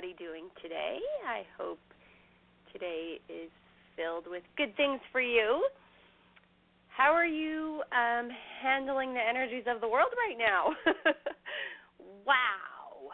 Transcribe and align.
Everybody 0.00 0.24
doing 0.24 0.48
today? 0.62 0.98
I 1.28 1.42
hope 1.58 1.78
today 2.72 3.18
is 3.28 3.50
filled 3.96 4.24
with 4.30 4.42
good 4.56 4.74
things 4.76 5.00
for 5.12 5.20
you. 5.20 5.66
How 6.88 7.12
are 7.12 7.26
you 7.26 7.82
um, 7.92 8.28
handling 8.62 9.12
the 9.12 9.20
energies 9.20 9.64
of 9.66 9.80
the 9.80 9.88
world 9.88 10.08
right 10.16 10.38
now? 10.38 10.72
wow. 12.26 13.12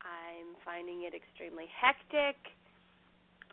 I'm 0.00 0.56
finding 0.64 1.02
it 1.02 1.12
extremely 1.14 1.66
hectic. 1.76 2.36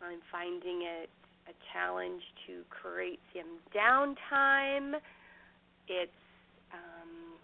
I'm 0.02 0.20
finding 0.32 0.82
it 0.82 1.10
a 1.48 1.52
challenge 1.72 2.22
to 2.46 2.62
create 2.70 3.20
some 3.34 3.58
downtime. 3.74 4.94
It's 5.88 6.10
um, 6.72 7.36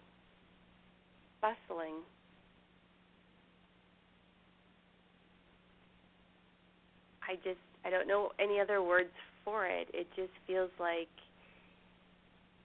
bustling. 1.41 2.01
I 7.27 7.35
just 7.35 7.61
I 7.85 7.89
don't 7.89 8.07
know 8.07 8.31
any 8.39 8.59
other 8.59 8.81
words 8.81 9.13
for 9.43 9.65
it. 9.65 9.87
It 9.93 10.07
just 10.15 10.31
feels 10.47 10.71
like 10.79 11.09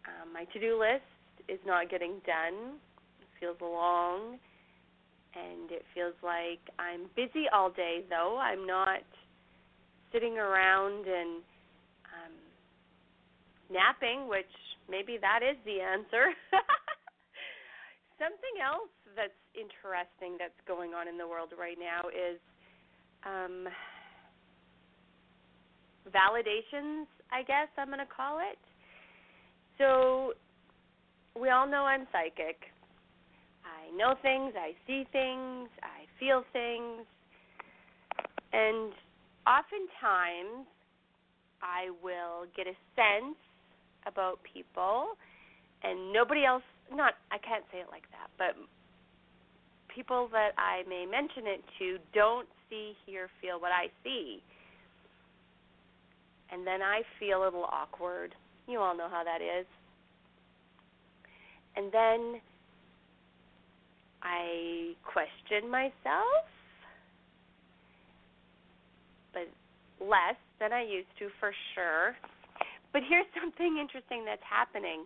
um, 0.07 0.33
my 0.33 0.45
to-do 0.53 0.79
list 0.79 1.05
is 1.49 1.59
not 1.67 1.91
getting 1.91 2.21
done. 2.27 2.77
It 3.21 3.29
feels 3.39 3.57
long, 3.61 4.39
and 5.35 5.71
it 5.71 5.85
feels 5.95 6.15
like 6.23 6.61
I'm 6.79 7.11
busy 7.17 7.47
all 7.53 7.71
day. 7.71 8.05
Though 8.09 8.39
I'm 8.39 8.67
not 8.67 9.05
sitting 10.13 10.39
around 10.39 11.07
and 11.07 11.43
um, 12.11 12.35
napping, 13.71 14.29
which 14.29 14.51
maybe 14.89 15.19
that 15.21 15.41
is 15.43 15.57
the 15.65 15.81
answer. 15.81 16.35
Something 18.19 18.61
else 18.61 18.91
that's 19.17 19.39
interesting 19.55 20.37
that's 20.39 20.59
going 20.67 20.93
on 20.93 21.09
in 21.09 21.17
the 21.17 21.27
world 21.27 21.53
right 21.59 21.79
now 21.79 22.09
is 22.09 22.39
um, 23.25 23.69
validations, 26.09 27.07
I 27.33 27.43
guess 27.43 27.69
I'm 27.77 27.89
going 27.89 27.99
to 27.99 28.07
call 28.07 28.39
it. 28.39 28.59
So, 29.79 30.33
we 31.41 31.51
all 31.51 31.67
know 31.67 31.85
I'm 31.85 32.07
psychic. 32.13 32.57
I 33.65 33.95
know 33.97 34.15
things, 34.23 34.55
I 34.57 34.73
see 34.87 35.07
things, 35.13 35.69
I 35.83 36.05
feel 36.19 36.45
things. 36.53 37.07
And 38.53 38.93
oftentimes, 39.47 40.67
I 41.63 41.91
will 42.03 42.47
get 42.57 42.67
a 42.67 42.77
sense 42.97 43.37
about 44.07 44.41
people, 44.43 45.17
and 45.83 46.13
nobody 46.13 46.45
else, 46.45 46.65
not, 46.93 47.15
I 47.31 47.39
can't 47.39 47.65
say 47.73 47.79
it 47.79 47.89
like 47.91 48.09
that, 48.11 48.29
but 48.39 48.57
people 49.95 50.29
that 50.33 50.51
I 50.59 50.89
may 50.89 51.05
mention 51.07 51.47
it 51.47 51.63
to 51.79 51.99
don't 52.15 52.49
see, 52.69 52.95
hear, 53.07 53.29
feel 53.41 53.61
what 53.61 53.73
I 53.73 53.89
see 54.03 54.43
and 56.53 56.67
then 56.67 56.83
I 56.83 57.03
feel 57.19 57.43
a 57.43 57.45
little 57.45 57.65
awkward. 57.65 58.35
You 58.67 58.81
all 58.81 58.97
know 58.97 59.09
how 59.11 59.23
that 59.25 59.41
is. 59.41 59.67
And 61.77 61.93
then 61.93 62.41
I 64.23 64.95
question 65.05 65.71
myself, 65.71 66.45
but 69.33 69.49
less 70.05 70.37
than 70.59 70.73
I 70.73 70.83
used 70.83 71.09
to 71.19 71.29
for 71.39 71.53
sure. 71.75 72.17
But 72.93 73.03
here's 73.09 73.27
something 73.41 73.79
interesting 73.81 74.25
that's 74.25 74.43
happening. 74.49 75.05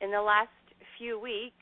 In 0.00 0.10
the 0.10 0.22
last 0.22 0.48
few 0.98 1.20
weeks, 1.20 1.54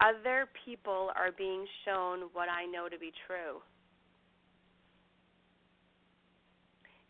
other 0.00 0.48
people 0.64 1.10
are 1.16 1.32
being 1.36 1.66
shown 1.84 2.28
what 2.32 2.48
I 2.48 2.66
know 2.66 2.88
to 2.88 2.98
be 2.98 3.12
true. 3.26 3.60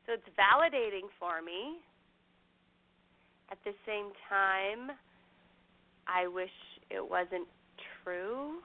So 0.07 0.15
it's 0.15 0.31
validating 0.39 1.11
for 1.19 1.43
me. 1.43 1.83
At 3.51 3.59
the 3.65 3.75
same 3.87 4.11
time, 4.29 4.97
I 6.07 6.27
wish 6.27 6.55
it 6.91 7.03
wasn't 7.03 7.47
true 8.03 8.63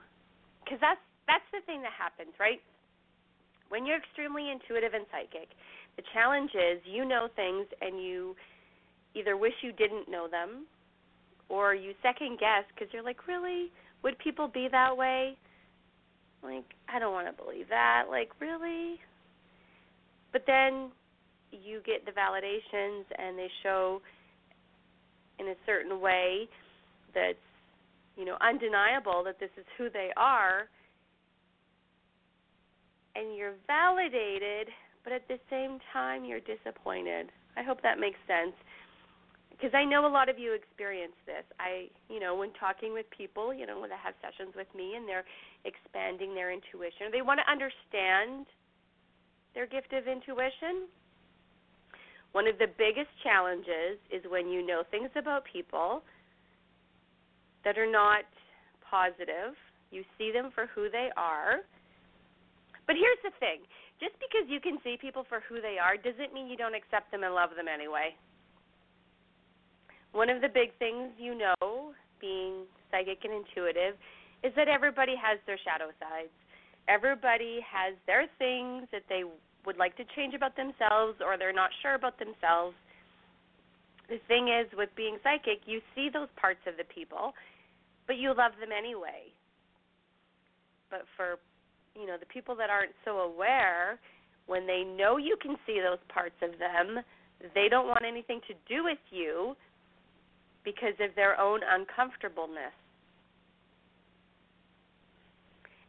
because 0.62 0.78
that's 0.80 1.02
that's 1.26 1.46
the 1.52 1.62
thing 1.66 1.82
that 1.82 1.92
happens, 1.94 2.34
right? 2.38 2.60
When 3.68 3.86
you're 3.86 3.98
extremely 3.98 4.50
intuitive 4.50 4.94
and 4.94 5.06
psychic, 5.10 5.50
the 5.96 6.02
challenge 6.12 6.50
is 6.54 6.82
you 6.84 7.04
know 7.04 7.28
things 7.34 7.66
and 7.80 8.02
you 8.02 8.34
either 9.14 9.36
wish 9.36 9.54
you 9.62 9.72
didn't 9.72 10.10
know 10.10 10.26
them 10.28 10.66
or 11.48 11.74
you 11.74 11.92
second 12.02 12.38
guess 12.38 12.64
because 12.74 12.92
you're 12.92 13.02
like, 13.02 13.26
really? 13.26 13.70
Would 14.02 14.18
people 14.18 14.48
be 14.48 14.68
that 14.70 14.96
way? 14.96 15.36
Like, 16.42 16.64
I 16.92 16.98
don't 16.98 17.12
want 17.12 17.28
to 17.28 17.42
believe 17.42 17.68
that. 17.68 18.04
Like, 18.10 18.30
really? 18.40 18.98
But 20.32 20.42
then 20.46 20.90
you 21.52 21.80
get 21.84 22.04
the 22.04 22.12
validations 22.12 23.04
and 23.16 23.38
they 23.38 23.48
show 23.62 24.00
in 25.38 25.48
a 25.48 25.54
certain 25.66 26.00
way 26.00 26.48
that's 27.14 27.38
you 28.16 28.24
know 28.24 28.36
undeniable 28.40 29.22
that 29.24 29.38
this 29.40 29.50
is 29.58 29.64
who 29.78 29.88
they 29.90 30.10
are 30.16 30.68
and 33.14 33.36
you're 33.36 33.54
validated 33.66 34.68
but 35.04 35.12
at 35.12 35.26
the 35.28 35.38
same 35.50 35.78
time 35.92 36.24
you're 36.24 36.40
disappointed. 36.40 37.30
I 37.56 37.62
hope 37.62 37.82
that 37.82 37.98
makes 37.98 38.18
sense. 38.26 38.54
Because 39.50 39.74
i 39.74 39.84
know 39.84 40.06
a 40.06 40.10
lot 40.10 40.28
of 40.28 40.38
you 40.38 40.54
experience 40.54 41.14
this. 41.26 41.44
I 41.60 41.86
you 42.08 42.18
know 42.18 42.34
when 42.34 42.52
talking 42.58 42.92
with 42.92 43.06
people 43.16 43.54
you 43.54 43.66
know 43.66 43.78
when 43.80 43.90
they 43.90 44.00
have 44.02 44.14
sessions 44.22 44.54
with 44.56 44.68
me 44.74 44.94
and 44.96 45.08
they're 45.08 45.26
expanding 45.64 46.34
their 46.34 46.50
intuition 46.50 47.12
they 47.12 47.22
want 47.22 47.38
to 47.38 47.46
understand 47.46 48.46
their 49.54 49.66
gift 49.66 49.92
of 49.92 50.08
intuition 50.08 50.88
one 52.32 52.46
of 52.48 52.58
the 52.58 52.66
biggest 52.66 53.12
challenges 53.22 54.00
is 54.10 54.24
when 54.28 54.48
you 54.48 54.66
know 54.66 54.82
things 54.90 55.10
about 55.16 55.44
people 55.44 56.02
that 57.64 57.78
are 57.78 57.90
not 57.90 58.24
positive. 58.88 59.54
You 59.90 60.02
see 60.16 60.32
them 60.32 60.50
for 60.54 60.66
who 60.74 60.88
they 60.90 61.08
are. 61.16 61.60
But 62.86 62.96
here's 62.96 63.20
the 63.22 63.32
thing 63.38 63.60
just 64.00 64.18
because 64.18 64.50
you 64.50 64.58
can 64.58 64.82
see 64.82 64.98
people 64.98 65.22
for 65.28 65.40
who 65.46 65.62
they 65.62 65.78
are 65.78 65.94
doesn't 65.94 66.34
mean 66.34 66.50
you 66.50 66.56
don't 66.56 66.74
accept 66.74 67.12
them 67.12 67.22
and 67.22 67.34
love 67.34 67.50
them 67.54 67.70
anyway. 67.70 68.16
One 70.10 70.28
of 70.28 70.42
the 70.42 70.48
big 70.48 70.74
things 70.82 71.14
you 71.18 71.38
know, 71.38 71.94
being 72.20 72.66
psychic 72.90 73.22
and 73.22 73.32
intuitive, 73.32 73.94
is 74.42 74.52
that 74.56 74.66
everybody 74.66 75.14
has 75.14 75.38
their 75.46 75.58
shadow 75.62 75.94
sides. 76.02 76.34
Everybody 76.88 77.62
has 77.62 77.94
their 78.10 78.26
things 78.42 78.90
that 78.90 79.06
they 79.08 79.22
would 79.66 79.76
like 79.76 79.96
to 79.96 80.04
change 80.16 80.34
about 80.34 80.56
themselves 80.56 81.18
or 81.24 81.38
they're 81.38 81.52
not 81.52 81.70
sure 81.82 81.94
about 81.94 82.18
themselves. 82.18 82.74
The 84.08 84.18
thing 84.28 84.48
is, 84.48 84.66
with 84.76 84.90
being 84.96 85.18
psychic, 85.22 85.62
you 85.66 85.80
see 85.94 86.08
those 86.12 86.28
parts 86.36 86.60
of 86.66 86.76
the 86.76 86.84
people, 86.84 87.32
but 88.06 88.16
you 88.16 88.34
love 88.34 88.52
them 88.60 88.70
anyway. 88.76 89.30
But 90.90 91.04
for 91.16 91.38
you 91.94 92.06
know 92.06 92.16
the 92.18 92.26
people 92.26 92.54
that 92.56 92.68
aren't 92.68 92.92
so 93.04 93.18
aware, 93.18 93.98
when 94.46 94.66
they 94.66 94.82
know 94.84 95.16
you 95.16 95.36
can 95.40 95.56
see 95.66 95.80
those 95.80 96.02
parts 96.12 96.34
of 96.42 96.58
them, 96.58 97.02
they 97.54 97.68
don't 97.70 97.86
want 97.86 98.04
anything 98.04 98.40
to 98.48 98.54
do 98.68 98.84
with 98.84 98.98
you 99.10 99.54
because 100.64 100.94
of 101.00 101.14
their 101.16 101.40
own 101.40 101.60
uncomfortableness. 101.66 102.74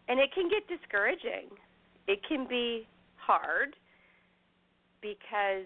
And 0.07 0.19
it 0.19 0.29
can 0.33 0.49
get 0.49 0.67
discouraging. 0.67 1.49
It 2.07 2.19
can 2.27 2.47
be 2.47 2.87
hard 3.25 3.75
because 5.01 5.65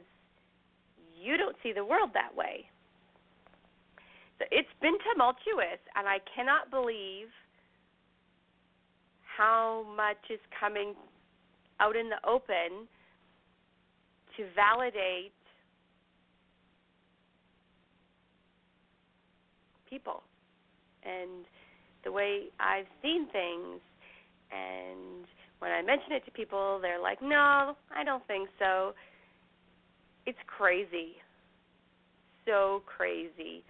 you 1.20 1.38
don't 1.38 1.56
see 1.64 1.74
the 1.74 1.86
world 1.86 2.12
that 2.14 2.36
way. 2.36 2.66
So 4.40 4.46
it's 4.52 4.70
been 4.82 4.98
tumultuous, 5.12 5.82
and 5.96 6.08
I 6.08 6.20
cannot 6.36 6.70
believe 6.70 7.28
how 9.38 9.86
much 9.96 10.18
is 10.30 10.40
coming 10.60 10.94
out 11.80 11.96
in 11.96 12.10
the 12.10 12.18
open 12.28 12.88
to 14.36 14.46
validate 14.56 15.34
people 19.90 20.24
and 21.04 21.46
the 22.04 22.12
way 22.12 22.46
I've 22.60 22.86
seen 23.02 23.28
things 23.32 23.80
and 24.52 25.26
when 25.60 25.72
I 25.72 25.82
mention 25.82 26.12
it 26.12 26.26
to 26.26 26.32
people, 26.32 26.80
they're 26.82 27.02
like, 27.02 27.22
no, 27.22 27.76
I 27.96 28.04
don't 28.04 28.26
think 28.28 28.50
so. 28.60 28.94
It's 30.26 30.38
crazy. 30.46 31.16
So 32.46 32.84
crazy. 32.86 33.64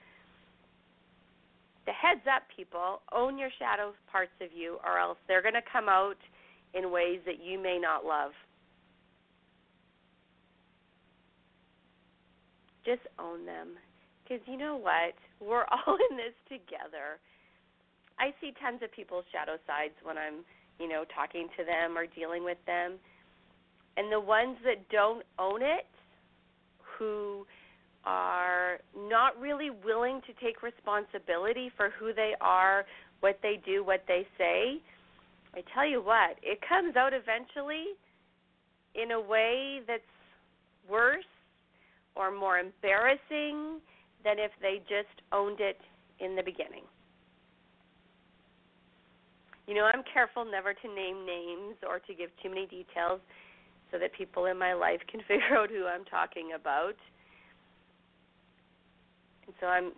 The 1.85 1.93
heads 1.93 2.27
up, 2.27 2.43
people, 2.53 3.01
own 3.15 3.37
your 3.37 3.49
shadow 3.57 3.93
parts 4.11 4.35
of 4.41 4.49
you, 4.53 4.77
or 4.83 4.99
else 4.99 5.17
they're 5.27 5.41
going 5.41 5.53
to 5.53 5.61
come 5.71 5.87
out 5.87 6.17
in 6.73 6.91
ways 6.91 7.19
that 7.25 7.43
you 7.43 7.61
may 7.61 7.79
not 7.81 8.05
love. 8.05 8.31
Just 12.85 13.01
own 13.19 13.45
them. 13.45 13.75
Because 14.23 14.43
you 14.47 14.57
know 14.57 14.75
what? 14.75 15.15
We're 15.39 15.65
all 15.71 15.97
in 16.11 16.17
this 16.17 16.35
together. 16.49 17.19
I 18.19 18.33
see 18.41 18.51
tons 18.59 18.81
of 18.83 18.91
people's 18.91 19.25
shadow 19.31 19.57
sides 19.67 19.93
when 20.03 20.17
I'm, 20.17 20.43
you 20.79 20.87
know, 20.87 21.03
talking 21.13 21.47
to 21.57 21.63
them 21.63 21.97
or 21.97 22.05
dealing 22.07 22.43
with 22.43 22.57
them. 22.65 22.93
And 23.95 24.11
the 24.11 24.19
ones 24.19 24.57
that 24.63 24.87
don't 24.89 25.23
own 25.39 25.61
it, 25.61 25.87
who 26.97 27.45
are 28.05 28.79
not 28.95 29.39
really 29.39 29.69
willing 29.69 30.21
to 30.21 30.33
take 30.43 30.63
responsibility 30.63 31.71
for 31.75 31.89
who 31.99 32.13
they 32.13 32.33
are, 32.41 32.85
what 33.19 33.39
they 33.41 33.59
do, 33.65 33.83
what 33.83 34.03
they 34.07 34.25
say, 34.37 34.81
I 35.55 35.63
tell 35.73 35.87
you 35.87 36.01
what, 36.01 36.37
it 36.43 36.59
comes 36.67 36.95
out 36.95 37.13
eventually 37.13 37.85
in 38.95 39.11
a 39.11 39.19
way 39.19 39.81
that's 39.87 40.01
worse 40.89 41.25
or 42.15 42.31
more 42.31 42.59
embarrassing 42.59 43.79
than 44.23 44.39
if 44.39 44.51
they 44.61 44.79
just 44.87 45.21
owned 45.31 45.59
it 45.59 45.79
in 46.19 46.35
the 46.35 46.43
beginning. 46.43 46.83
You 49.67 49.75
know, 49.75 49.83
I'm 49.83 50.03
careful 50.11 50.45
never 50.45 50.73
to 50.73 50.87
name 50.87 51.25
names 51.25 51.75
or 51.83 51.99
to 51.99 52.13
give 52.15 52.31
too 52.41 52.49
many 52.49 52.65
details 52.65 53.19
so 53.91 53.99
that 53.99 54.13
people 54.15 54.45
in 54.45 54.57
my 54.57 54.73
life 54.73 55.01
can 55.11 55.21
figure 55.27 55.55
out 55.55 55.69
who 55.69 55.85
I'm 55.85 56.05
talking 56.05 56.55
about. 56.55 56.95
And 59.45 59.55
so 59.59 59.67
I'm 59.67 59.91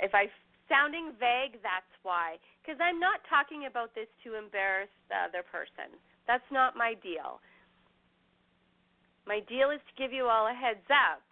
if 0.00 0.14
I'm 0.14 0.28
sounding 0.68 1.12
vague, 1.20 1.60
that's 1.62 1.94
why. 2.02 2.36
Because 2.60 2.80
I'm 2.80 2.98
not 2.98 3.20
talking 3.28 3.66
about 3.68 3.94
this 3.94 4.08
to 4.24 4.36
embarrass 4.36 4.90
the 5.08 5.16
other 5.28 5.44
person. 5.46 5.94
That's 6.26 6.44
not 6.50 6.76
my 6.76 6.94
deal. 7.02 7.40
My 9.26 9.40
deal 9.48 9.70
is 9.70 9.80
to 9.88 9.94
give 9.96 10.12
you 10.12 10.26
all 10.26 10.48
a 10.48 10.56
heads 10.56 10.84
up. 10.90 11.22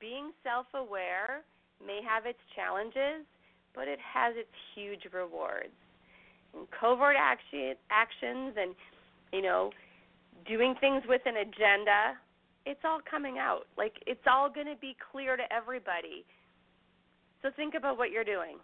Being 0.00 0.30
self 0.42 0.66
aware 0.74 1.42
may 1.84 2.00
have 2.02 2.26
its 2.26 2.40
challenges, 2.54 3.26
but 3.76 3.86
it 3.86 3.98
has 4.00 4.34
its 4.36 4.50
huge 4.74 5.12
rewards. 5.12 5.76
And 6.56 6.66
covert 6.72 7.16
action, 7.20 7.74
actions 7.90 8.56
and, 8.56 8.74
you 9.32 9.42
know, 9.42 9.70
doing 10.48 10.74
things 10.80 11.02
with 11.06 11.20
an 11.26 11.36
agenda, 11.36 12.16
it's 12.64 12.80
all 12.84 12.98
coming 13.08 13.36
out. 13.38 13.66
Like, 13.76 13.92
it's 14.06 14.24
all 14.26 14.50
going 14.50 14.66
to 14.66 14.80
be 14.80 14.96
clear 15.12 15.36
to 15.36 15.44
everybody. 15.52 16.24
So 17.42 17.50
think 17.54 17.74
about 17.76 17.98
what 17.98 18.10
you're 18.10 18.24
doing. 18.24 18.56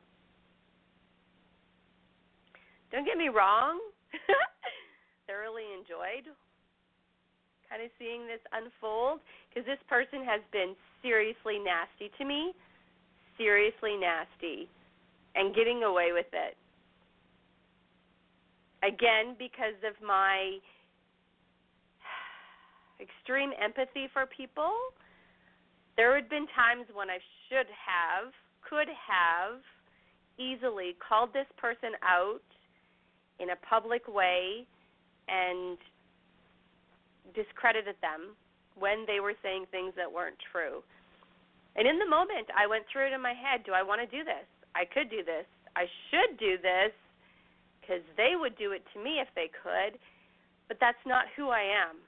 Don't 2.90 3.04
get 3.04 3.18
me 3.18 3.28
wrong. 3.28 3.78
Thoroughly 5.28 5.64
enjoyed 5.78 6.32
kind 7.72 7.80
of 7.80 7.90
seeing 7.96 8.28
this 8.28 8.44
unfold 8.52 9.24
because 9.48 9.64
this 9.64 9.80
person 9.88 10.20
has 10.28 10.44
been 10.52 10.76
seriously 11.00 11.56
nasty 11.56 12.12
to 12.20 12.24
me, 12.28 12.52
seriously 13.40 13.96
nasty, 13.96 14.68
and 15.34 15.54
getting 15.54 15.82
away 15.82 16.12
with 16.12 16.26
it. 16.32 16.56
Again, 18.82 19.36
because 19.38 19.78
of 19.86 19.94
my 20.04 20.58
extreme 23.00 23.52
empathy 23.62 24.08
for 24.12 24.26
people, 24.26 24.72
there 25.96 26.14
had 26.14 26.28
been 26.28 26.46
times 26.56 26.86
when 26.92 27.10
I 27.10 27.18
should 27.48 27.68
have, 27.68 28.32
could 28.68 28.88
have 28.88 29.60
easily 30.38 30.96
called 30.96 31.30
this 31.32 31.46
person 31.56 31.92
out 32.02 32.42
in 33.38 33.50
a 33.50 33.56
public 33.68 34.08
way 34.08 34.66
and 35.28 35.78
discredited 37.34 37.96
them 38.00 38.34
when 38.78 39.04
they 39.06 39.20
were 39.20 39.34
saying 39.42 39.66
things 39.70 39.92
that 39.96 40.10
weren't 40.10 40.38
true. 40.50 40.82
And 41.76 41.86
in 41.88 41.98
the 41.98 42.08
moment, 42.08 42.48
I 42.56 42.66
went 42.66 42.84
through 42.90 43.08
it 43.08 43.12
in 43.12 43.20
my 43.20 43.32
head 43.32 43.64
do 43.64 43.72
I 43.72 43.82
want 43.82 44.00
to 44.00 44.08
do 44.08 44.24
this? 44.24 44.48
I 44.74 44.84
could 44.84 45.10
do 45.10 45.24
this. 45.24 45.46
I 45.76 45.84
should 46.10 46.38
do 46.38 46.56
this 46.60 46.92
because 47.80 48.04
they 48.16 48.36
would 48.36 48.56
do 48.56 48.72
it 48.72 48.84
to 48.94 49.02
me 49.02 49.20
if 49.20 49.28
they 49.34 49.50
could, 49.50 49.98
but 50.68 50.78
that's 50.80 51.00
not 51.06 51.26
who 51.36 51.48
I 51.48 51.64
am. 51.64 52.00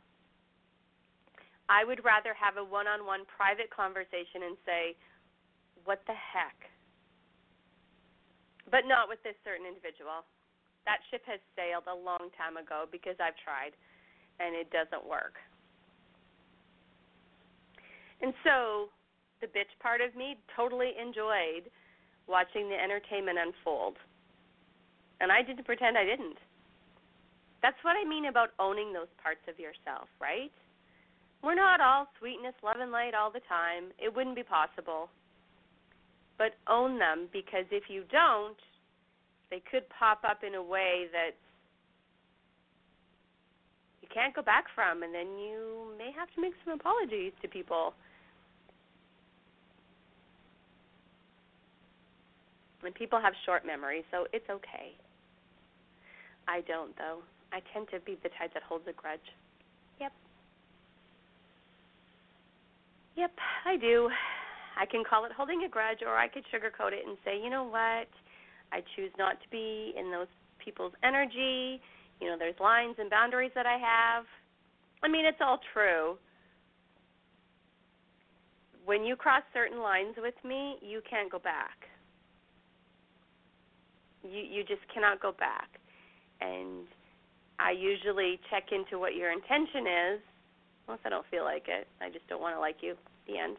I 1.69 1.85
would 1.85 2.05
rather 2.05 2.37
have 2.37 2.61
a 2.61 2.65
one 2.65 2.87
on 2.87 3.09
one 3.09 3.25
private 3.25 3.73
conversation 3.73 4.45
and 4.45 4.57
say, 4.69 4.83
What 5.85 6.05
the 6.07 6.17
heck? 6.17 6.57
But 8.69 8.85
not 8.85 9.09
with 9.09 9.21
this 9.25 9.37
certain 9.45 9.65
individual. 9.65 10.25
That 10.85 11.01
ship 11.09 11.25
has 11.25 11.41
sailed 11.57 11.89
a 11.89 11.97
long 11.97 12.29
time 12.37 12.61
ago 12.61 12.85
because 12.93 13.17
I've 13.17 13.37
tried 13.41 13.73
and 14.41 14.53
it 14.53 14.69
doesn't 14.69 15.09
work. 15.09 15.41
And 18.21 18.33
so 18.45 18.89
the 19.41 19.49
bitch 19.49 19.73
part 19.81 20.01
of 20.01 20.17
me 20.17 20.37
totally 20.57 20.93
enjoyed 21.01 21.73
watching 22.27 22.69
the 22.69 22.77
entertainment 22.77 23.39
unfold. 23.39 23.97
And 25.21 25.31
I 25.31 25.43
didn't 25.43 25.65
pretend 25.65 25.97
I 25.97 26.05
didn't. 26.05 26.39
That's 27.63 27.79
what 27.83 27.97
I 27.97 28.09
mean 28.09 28.27
about 28.27 28.51
owning 28.59 28.93
those 28.93 29.11
parts 29.23 29.41
of 29.49 29.59
yourself, 29.59 30.09
right? 30.21 30.53
We're 31.43 31.55
not 31.55 31.81
all 31.81 32.09
sweetness, 32.19 32.55
love, 32.63 32.77
and 32.81 32.93
light 32.93 33.15
all 33.15 33.31
the 33.31 33.45
time. 33.49 33.93
It 33.99 34.15
wouldn't 34.15 34.37
be 34.37 34.43
possible. 34.43 35.09
But 36.37 36.57
own 36.69 36.99
them 36.99 37.29
because 37.33 37.65
if 37.71 37.85
you 37.89 38.05
don't, 38.11 38.59
they 39.51 39.63
could 39.71 39.85
pop 39.89 40.25
up 40.29 40.43
in 40.43 40.55
a 40.55 40.63
way 40.63 41.07
that's 41.13 41.37
can't 44.15 44.33
go 44.33 44.43
back 44.43 44.67
from, 44.75 45.03
and 45.03 45.13
then 45.13 45.27
you 45.37 45.91
may 45.99 46.15
have 46.17 46.31
to 46.37 46.41
make 46.41 46.55
some 46.65 46.79
apologies 46.79 47.33
to 47.43 47.49
people. 47.49 47.95
And 52.85 52.95
people 52.95 53.21
have 53.21 53.33
short 53.47 53.67
memories, 53.67 54.05
so 54.11 54.27
it's 54.33 54.49
okay. 54.51 54.93
I 56.47 56.61
don't, 56.63 56.97
though. 56.99 57.21
I 57.53 57.61
tend 57.73 57.89
to 57.93 58.01
be 58.01 58.19
the 58.23 58.29
type 58.39 58.53
that 58.55 58.63
holds 58.63 58.85
a 58.89 58.93
grudge. 58.93 59.25
Yep. 60.01 60.13
Yep, 63.17 63.33
I 63.67 63.77
do. 63.77 64.11
I 64.79 64.87
can 64.87 65.03
call 65.09 65.25
it 65.25 65.33
holding 65.37 65.65
a 65.65 65.69
grudge, 65.69 66.03
or 66.05 66.17
I 66.17 66.29
could 66.29 66.43
sugarcoat 66.53 66.93
it 66.93 67.07
and 67.07 67.17
say, 67.25 67.41
you 67.43 67.49
know 67.49 67.65
what? 67.65 68.09
I 68.73 68.83
choose 68.97 69.13
not 69.19 69.41
to 69.41 69.49
be 69.51 69.95
in 69.97 70.11
those 70.11 70.27
people's 70.63 70.93
energy 71.03 71.81
you 72.21 72.29
know, 72.29 72.37
there's 72.39 72.59
lines 72.61 72.97
and 72.99 73.11
boundaries 73.11 73.53
that 73.55 73.67
I 73.67 73.79
have. 73.79 74.25
I 75.03 75.09
mean, 75.09 75.27
it's 75.27 75.39
all 75.41 75.61
true. 75.73 76.17
When 78.85 79.05
you 79.05 79.17
cross 79.17 79.43
certain 79.53 79.81
lines 79.81 80.15
with 80.19 80.35
me, 80.45 80.77
you 80.81 81.01
can't 81.09 81.31
go 81.31 81.39
back. 81.39 81.89
You 84.25 84.41
you 84.41 84.65
just 84.65 84.83
cannot 84.93 85.21
go 85.21 85.33
back. 85.33 85.69
And 86.41 86.87
I 87.59 87.71
usually 87.71 88.41
check 88.51 88.73
into 88.73 88.99
what 88.99 89.15
your 89.15 89.33
intention 89.33 89.87
is. 89.87 90.21
Unless 90.89 91.01
I 91.05 91.09
don't 91.09 91.27
feel 91.31 91.45
like 91.45 91.65
it. 91.69 91.87
I 92.01 92.11
just 92.11 92.27
don't 92.29 92.41
want 92.41 92.57
to 92.57 92.61
like 92.61 92.77
you. 92.81 92.95
The 93.27 93.39
end. 93.39 93.57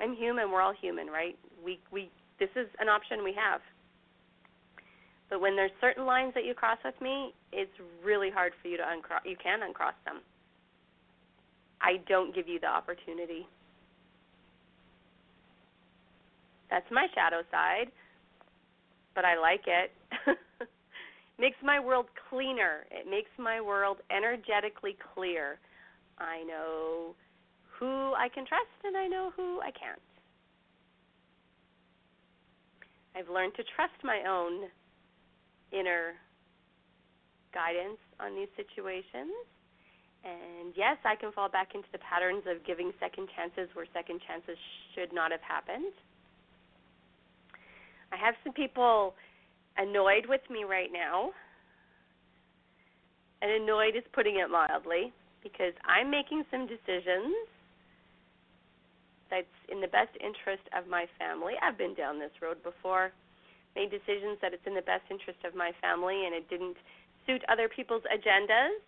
I'm 0.00 0.16
human, 0.16 0.50
we're 0.50 0.62
all 0.62 0.74
human, 0.74 1.06
right? 1.06 1.38
We 1.64 1.78
we 1.92 2.10
this 2.38 2.50
is 2.56 2.66
an 2.80 2.88
option 2.88 3.22
we 3.22 3.34
have. 3.34 3.60
But 5.30 5.40
when 5.40 5.56
there's 5.56 5.70
certain 5.80 6.04
lines 6.04 6.34
that 6.34 6.44
you 6.44 6.54
cross 6.54 6.78
with 6.84 7.00
me, 7.00 7.32
it's 7.52 7.72
really 8.04 8.30
hard 8.30 8.52
for 8.60 8.68
you 8.68 8.76
to 8.76 8.82
uncross. 8.86 9.22
You 9.24 9.36
can 9.40 9.62
uncross 9.62 9.94
them. 10.04 10.20
I 11.80 11.98
don't 12.08 12.34
give 12.34 12.48
you 12.48 12.60
the 12.60 12.66
opportunity. 12.66 13.46
That's 16.70 16.86
my 16.90 17.06
shadow 17.14 17.42
side, 17.50 17.92
but 19.14 19.24
I 19.24 19.38
like 19.38 19.64
it. 19.66 19.92
makes 21.38 21.56
my 21.62 21.80
world 21.80 22.06
cleaner. 22.30 22.84
It 22.90 23.08
makes 23.10 23.30
my 23.38 23.60
world 23.60 23.98
energetically 24.10 24.96
clear. 25.14 25.58
I 26.18 26.42
know 26.44 27.14
who 27.78 28.14
I 28.14 28.28
can 28.32 28.46
trust 28.46 28.78
and 28.84 28.96
I 28.96 29.06
know 29.06 29.32
who 29.36 29.60
I 29.60 29.70
can't. 29.70 29.98
I've 33.16 33.28
learned 33.28 33.54
to 33.56 33.64
trust 33.76 33.98
my 34.04 34.22
own 34.28 34.68
inner 35.72 36.14
guidance 37.52 38.00
on 38.20 38.34
these 38.34 38.48
situations. 38.56 39.34
And 40.24 40.72
yes, 40.76 40.96
I 41.04 41.16
can 41.16 41.32
fall 41.32 41.48
back 41.48 41.74
into 41.74 41.88
the 41.90 41.98
patterns 41.98 42.44
of 42.46 42.64
giving 42.64 42.92
second 43.00 43.28
chances 43.34 43.68
where 43.74 43.86
second 43.92 44.20
chances 44.26 44.56
should 44.94 45.12
not 45.12 45.32
have 45.32 45.42
happened. 45.42 45.92
I 48.12 48.16
have 48.16 48.34
some 48.44 48.52
people 48.52 49.14
annoyed 49.76 50.26
with 50.28 50.42
me 50.50 50.64
right 50.64 50.90
now. 50.92 51.32
And 53.40 53.50
annoyed 53.50 53.96
is 53.96 54.04
putting 54.12 54.36
it 54.36 54.50
mildly 54.50 55.12
because 55.42 55.72
I'm 55.84 56.10
making 56.10 56.44
some 56.50 56.68
decisions 56.68 57.34
that's 59.30 59.56
in 59.72 59.80
the 59.80 59.88
best 59.88 60.14
interest 60.20 60.62
of 60.76 60.86
my 60.86 61.06
family. 61.18 61.54
I've 61.58 61.78
been 61.78 61.94
down 61.94 62.20
this 62.20 62.30
road 62.40 62.62
before, 62.62 63.10
made 63.74 63.90
decisions 63.90 64.38
that 64.42 64.52
it's 64.52 64.62
in 64.66 64.74
the 64.74 64.86
best 64.86 65.02
interest 65.10 65.40
of 65.48 65.56
my 65.56 65.72
family 65.80 66.22
and 66.26 66.36
it 66.36 66.48
didn't 66.48 66.76
suit 67.26 67.42
other 67.50 67.68
people's 67.68 68.04
agendas 68.12 68.78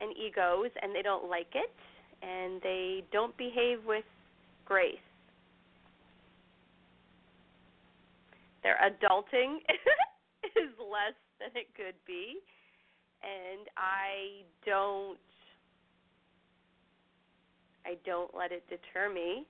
and 0.00 0.14
egos 0.14 0.70
and 0.82 0.94
they 0.94 1.02
don't 1.02 1.28
like 1.28 1.50
it 1.56 1.72
and 2.22 2.60
they 2.62 3.02
don't 3.10 3.36
behave 3.36 3.78
with 3.88 4.04
grace. 4.64 5.02
Their 8.64 8.76
adulting 8.82 9.58
is 10.56 10.74
less 10.80 11.14
than 11.38 11.50
it 11.54 11.68
could 11.76 11.94
be 12.06 12.40
and 13.24 13.68
I 13.76 14.44
don't 14.66 15.18
I 17.86 17.96
don't 18.06 18.34
let 18.34 18.50
it 18.50 18.64
deter 18.68 19.12
me. 19.12 19.44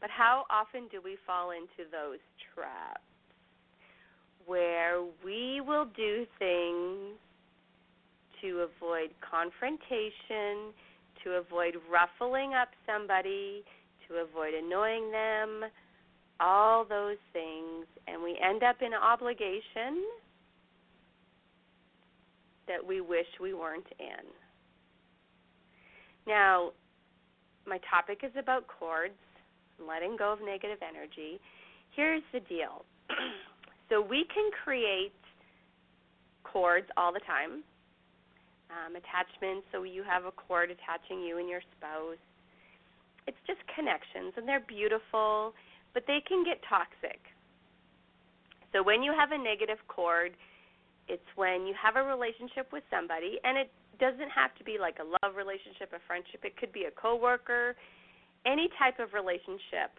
But 0.00 0.10
how 0.10 0.44
often 0.50 0.88
do 0.90 1.00
we 1.02 1.16
fall 1.26 1.50
into 1.50 1.88
those 1.90 2.20
traps 2.54 3.00
where 4.46 5.02
we 5.24 5.60
will 5.60 5.86
do 5.96 6.26
things 6.38 7.16
to 8.40 8.68
avoid 8.68 9.10
confrontation, 9.20 10.72
to 11.24 11.40
avoid 11.40 11.76
ruffling 11.90 12.52
up 12.54 12.68
somebody, 12.86 13.64
to 14.08 14.16
avoid 14.16 14.52
annoying 14.52 15.10
them, 15.10 15.70
all 16.40 16.84
those 16.84 17.16
things, 17.32 17.86
and 18.08 18.22
we 18.22 18.38
end 18.42 18.62
up 18.62 18.76
in 18.82 18.92
obligation 18.94 20.02
that 22.66 22.84
we 22.84 23.00
wish 23.00 23.26
we 23.40 23.54
weren't 23.54 23.86
in. 23.98 24.24
Now, 26.26 26.70
my 27.66 27.78
topic 27.90 28.20
is 28.22 28.32
about 28.38 28.66
cords, 28.66 29.14
letting 29.78 30.16
go 30.16 30.32
of 30.32 30.38
negative 30.44 30.78
energy. 30.82 31.40
Here's 31.94 32.22
the 32.32 32.40
deal. 32.40 32.84
so 33.88 34.00
we 34.00 34.24
can 34.32 34.50
create 34.64 35.12
cords 36.42 36.86
all 36.96 37.12
the 37.12 37.20
time. 37.20 37.62
Um, 38.72 38.96
attachments, 38.96 39.66
so 39.70 39.84
you 39.84 40.02
have 40.02 40.24
a 40.24 40.32
cord 40.32 40.70
attaching 40.70 41.22
you 41.22 41.38
and 41.38 41.48
your 41.48 41.60
spouse. 41.76 42.18
It's 43.26 43.38
just 43.46 43.60
connections, 43.74 44.34
and 44.36 44.48
they're 44.48 44.64
beautiful, 44.66 45.52
but 45.94 46.04
they 46.06 46.20
can 46.26 46.44
get 46.44 46.60
toxic. 46.68 47.22
So 48.74 48.82
when 48.82 49.02
you 49.02 49.14
have 49.16 49.30
a 49.30 49.38
negative 49.38 49.78
cord, 49.86 50.34
it's 51.06 51.24
when 51.36 51.64
you 51.64 51.74
have 51.78 51.94
a 51.96 52.02
relationship 52.02 52.72
with 52.72 52.82
somebody, 52.90 53.38
and 53.44 53.56
it 53.56 53.70
doesn't 54.02 54.30
have 54.34 54.50
to 54.58 54.64
be 54.64 54.76
like 54.80 54.98
a 54.98 55.06
love 55.06 55.36
relationship, 55.36 55.94
a 55.94 56.02
friendship. 56.06 56.42
It 56.42 56.56
could 56.56 56.72
be 56.72 56.90
a 56.90 56.90
coworker, 56.90 57.76
any 58.44 58.68
type 58.78 58.98
of 58.98 59.14
relationship. 59.14 59.94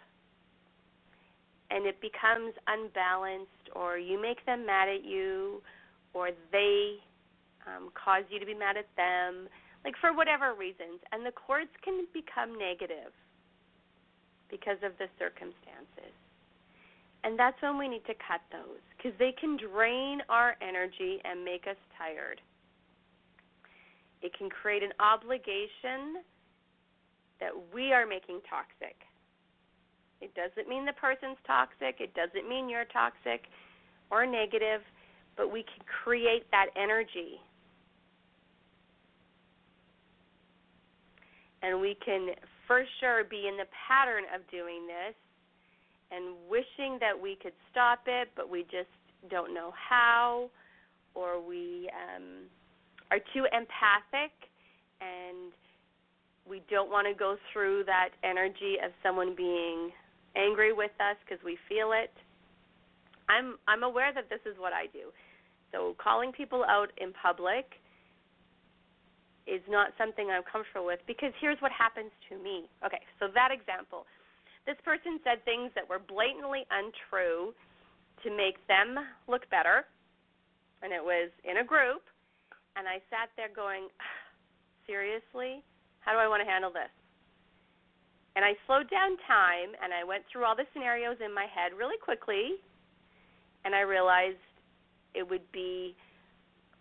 And 1.71 1.87
it 1.87 1.97
becomes 2.03 2.53
unbalanced, 2.67 3.71
or 3.73 3.97
you 3.97 4.21
make 4.21 4.45
them 4.45 4.65
mad 4.65 4.89
at 4.89 5.05
you, 5.05 5.63
or 6.13 6.29
they 6.51 6.99
um, 7.65 7.89
cause 7.95 8.23
you 8.29 8.39
to 8.39 8.45
be 8.45 8.53
mad 8.53 8.77
at 8.77 8.91
them, 8.97 9.47
like 9.83 9.95
for 10.01 10.13
whatever 10.13 10.53
reasons. 10.53 10.99
And 11.11 11.25
the 11.25 11.31
cords 11.31 11.71
can 11.81 12.05
become 12.13 12.59
negative 12.59 13.15
because 14.49 14.77
of 14.83 14.91
the 14.97 15.07
circumstances. 15.17 16.13
And 17.23 17.39
that's 17.39 17.59
when 17.61 17.77
we 17.77 17.87
need 17.87 18.05
to 18.05 18.13
cut 18.21 18.41
those 18.51 18.81
because 18.95 19.17
they 19.17 19.33
can 19.33 19.57
drain 19.57 20.21
our 20.29 20.55
energy 20.61 21.17
and 21.25 21.43
make 21.43 21.65
us 21.67 21.77
tired. 21.97 22.39
It 24.21 24.31
can 24.37 24.49
create 24.49 24.83
an 24.83 24.93
obligation 24.99 26.21
that 27.39 27.49
we 27.73 27.93
are 27.93 28.05
making 28.05 28.41
toxic. 28.49 28.95
It 30.21 30.33
doesn't 30.33 30.69
mean 30.69 30.85
the 30.85 30.93
person's 30.93 31.37
toxic, 31.45 31.99
it 31.99 32.13
doesn't 32.13 32.47
mean 32.47 32.69
you're 32.69 32.85
toxic 32.85 33.45
or 34.09 34.25
negative, 34.25 34.81
but 35.35 35.51
we 35.51 35.63
can 35.63 35.83
create 35.85 36.49
that 36.51 36.67
energy. 36.75 37.41
And 41.61 41.81
we 41.81 41.97
can 42.05 42.29
for 42.67 42.83
sure 42.99 43.23
be 43.23 43.47
in 43.47 43.57
the 43.57 43.67
pattern 43.87 44.23
of 44.33 44.41
doing 44.49 44.87
this 44.87 45.15
and 46.11 46.35
wishing 46.49 46.97
that 46.99 47.13
we 47.19 47.37
could 47.41 47.53
stop 47.71 47.99
it, 48.07 48.29
but 48.35 48.49
we 48.49 48.63
just 48.63 48.91
don't 49.29 49.53
know 49.53 49.73
how, 49.73 50.49
or 51.15 51.41
we 51.41 51.89
um, 51.93 52.45
are 53.11 53.19
too 53.33 53.45
empathic 53.51 54.31
and 55.01 55.51
we 56.47 56.61
don't 56.69 56.91
want 56.91 57.07
to 57.07 57.17
go 57.17 57.37
through 57.51 57.83
that 57.85 58.09
energy 58.23 58.77
of 58.83 58.91
someone 59.01 59.35
being 59.35 59.91
angry 60.35 60.73
with 60.73 60.91
us 60.99 61.17
because 61.25 61.43
we 61.43 61.57
feel 61.67 61.91
it. 61.91 62.11
I'm 63.27 63.57
I'm 63.67 63.81
aware 63.81 64.13
that 64.13 64.29
this 64.29 64.41
is 64.45 64.57
what 64.59 64.73
I 64.73 64.85
do. 64.93 65.09
So 65.71 65.95
calling 66.01 66.31
people 66.31 66.63
out 66.67 66.91
in 66.97 67.11
public 67.13 67.65
is 69.45 69.61
not 69.69 69.93
something 69.97 70.29
I'm 70.29 70.43
comfortable 70.43 70.85
with 70.85 70.99
because 71.05 71.31
here's 71.39 71.61
what 71.61 71.71
happens 71.71 72.11
to 72.29 72.37
me. 72.41 72.65
Okay, 72.85 73.01
so 73.19 73.29
that 73.33 73.49
example 73.53 74.05
this 74.65 74.77
person 74.83 75.21
said 75.23 75.45
things 75.45 75.69
that 75.77 75.85
were 75.85 76.01
blatantly 76.01 76.65
untrue 76.73 77.53
to 78.25 78.29
make 78.33 78.57
them 78.67 78.97
look 79.29 79.45
better, 79.53 79.85
and 80.81 80.91
it 80.91 81.01
was 81.01 81.29
in 81.45 81.61
a 81.61 81.65
group. 81.65 82.01
And 82.75 82.89
I 82.89 82.97
sat 83.13 83.29
there 83.37 83.53
going, 83.53 83.87
seriously? 84.89 85.61
How 86.01 86.13
do 86.13 86.17
I 86.17 86.27
want 86.27 86.41
to 86.41 86.49
handle 86.49 86.73
this? 86.73 86.89
And 88.35 88.43
I 88.43 88.53
slowed 88.67 88.89
down 88.89 89.15
time 89.25 89.71
and 89.81 89.93
I 89.93 90.03
went 90.03 90.25
through 90.27 90.43
all 90.43 90.57
the 90.57 90.67
scenarios 90.73 91.15
in 91.23 91.33
my 91.33 91.47
head 91.47 91.71
really 91.77 91.97
quickly, 91.97 92.59
and 93.63 93.73
I 93.73 93.81
realized 93.81 94.43
it 95.13 95.23
would 95.23 95.45
be 95.53 95.95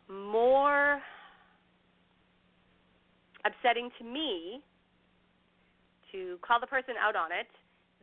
more 0.08 1.00
upsetting 3.44 3.90
to 3.98 4.04
me 4.04 4.60
to 6.12 6.38
call 6.42 6.60
the 6.60 6.66
person 6.66 6.94
out 7.00 7.16
on 7.16 7.32
it 7.32 7.48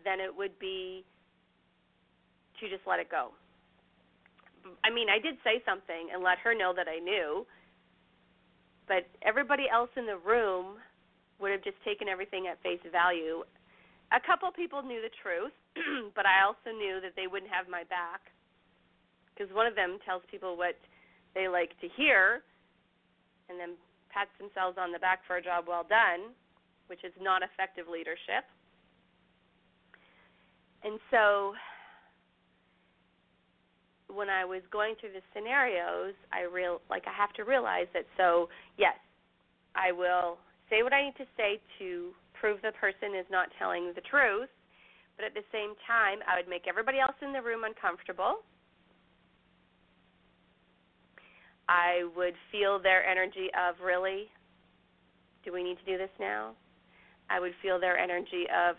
then 0.04 0.20
it 0.20 0.34
would 0.34 0.58
be 0.60 1.06
to 2.60 2.70
just 2.70 2.86
let 2.86 3.00
it 3.00 3.10
go. 3.10 3.34
I 4.86 4.94
mean, 4.94 5.10
I 5.10 5.18
did 5.18 5.38
say 5.42 5.62
something 5.66 6.14
and 6.14 6.22
let 6.22 6.38
her 6.46 6.54
know 6.54 6.74
that 6.76 6.86
I 6.86 7.02
knew, 7.02 7.46
but 8.88 9.10
everybody 9.26 9.66
else 9.66 9.90
in 9.98 10.06
the 10.06 10.18
room 10.18 10.78
would 11.40 11.50
have 11.50 11.64
just 11.66 11.82
taken 11.82 12.08
everything 12.08 12.46
at 12.46 12.62
face 12.62 12.82
value. 12.92 13.42
A 14.14 14.22
couple 14.22 14.52
people 14.54 14.86
knew 14.86 15.02
the 15.02 15.10
truth, 15.22 15.56
but 16.16 16.30
I 16.30 16.46
also 16.46 16.70
knew 16.78 17.02
that 17.02 17.18
they 17.18 17.26
wouldn't 17.26 17.50
have 17.50 17.66
my 17.66 17.82
back 17.90 18.22
because 19.34 19.50
one 19.56 19.66
of 19.66 19.74
them 19.74 19.98
tells 20.06 20.22
people 20.30 20.54
what 20.58 20.78
they 21.34 21.48
like 21.48 21.74
to 21.82 21.88
hear 21.98 22.46
and 23.50 23.58
then 23.58 23.74
pats 24.14 24.32
themselves 24.38 24.78
on 24.80 24.92
the 24.92 25.00
back 25.00 25.20
for 25.26 25.38
a 25.38 25.44
job 25.44 25.66
well 25.68 25.86
done, 25.88 26.36
which 26.88 27.04
is 27.04 27.14
not 27.20 27.42
effective 27.42 27.88
leadership. 27.88 28.46
And 30.84 31.00
so 31.10 31.54
when 34.12 34.30
I 34.30 34.44
was 34.44 34.62
going 34.72 34.96
through 35.00 35.14
the 35.16 35.24
scenarios, 35.34 36.14
I 36.34 36.44
real 36.44 36.82
like 36.90 37.04
I 37.08 37.16
have 37.16 37.34
to 37.40 37.44
realize 37.44 37.88
that 37.94 38.06
so 38.18 38.50
yes, 38.78 38.98
I 39.76 39.92
will 39.92 40.38
say 40.70 40.84
what 40.84 40.94
I 40.94 41.04
need 41.04 41.18
to 41.18 41.30
say 41.38 41.62
to 41.80 42.12
prove 42.34 42.60
the 42.62 42.74
person 42.76 43.16
is 43.16 43.26
not 43.30 43.48
telling 43.60 43.94
the 43.96 44.02
truth, 44.02 44.50
but 45.16 45.26
at 45.26 45.34
the 45.34 45.46
same 45.52 45.78
time, 45.86 46.20
I 46.28 46.36
would 46.36 46.50
make 46.50 46.68
everybody 46.68 47.00
else 47.00 47.16
in 47.22 47.32
the 47.32 47.42
room 47.42 47.64
uncomfortable. 47.64 48.42
I 51.72 52.04
would 52.18 52.34
feel 52.52 52.82
their 52.84 53.06
energy 53.06 53.48
of 53.56 53.76
really 53.82 54.28
do 55.46 55.54
we 55.54 55.64
need 55.64 55.78
to 55.80 55.86
do 55.86 55.98
this 55.98 56.12
now? 56.20 56.52
I 57.30 57.40
would 57.40 57.54
feel 57.62 57.80
their 57.80 57.98
energy 57.98 58.46
of 58.52 58.76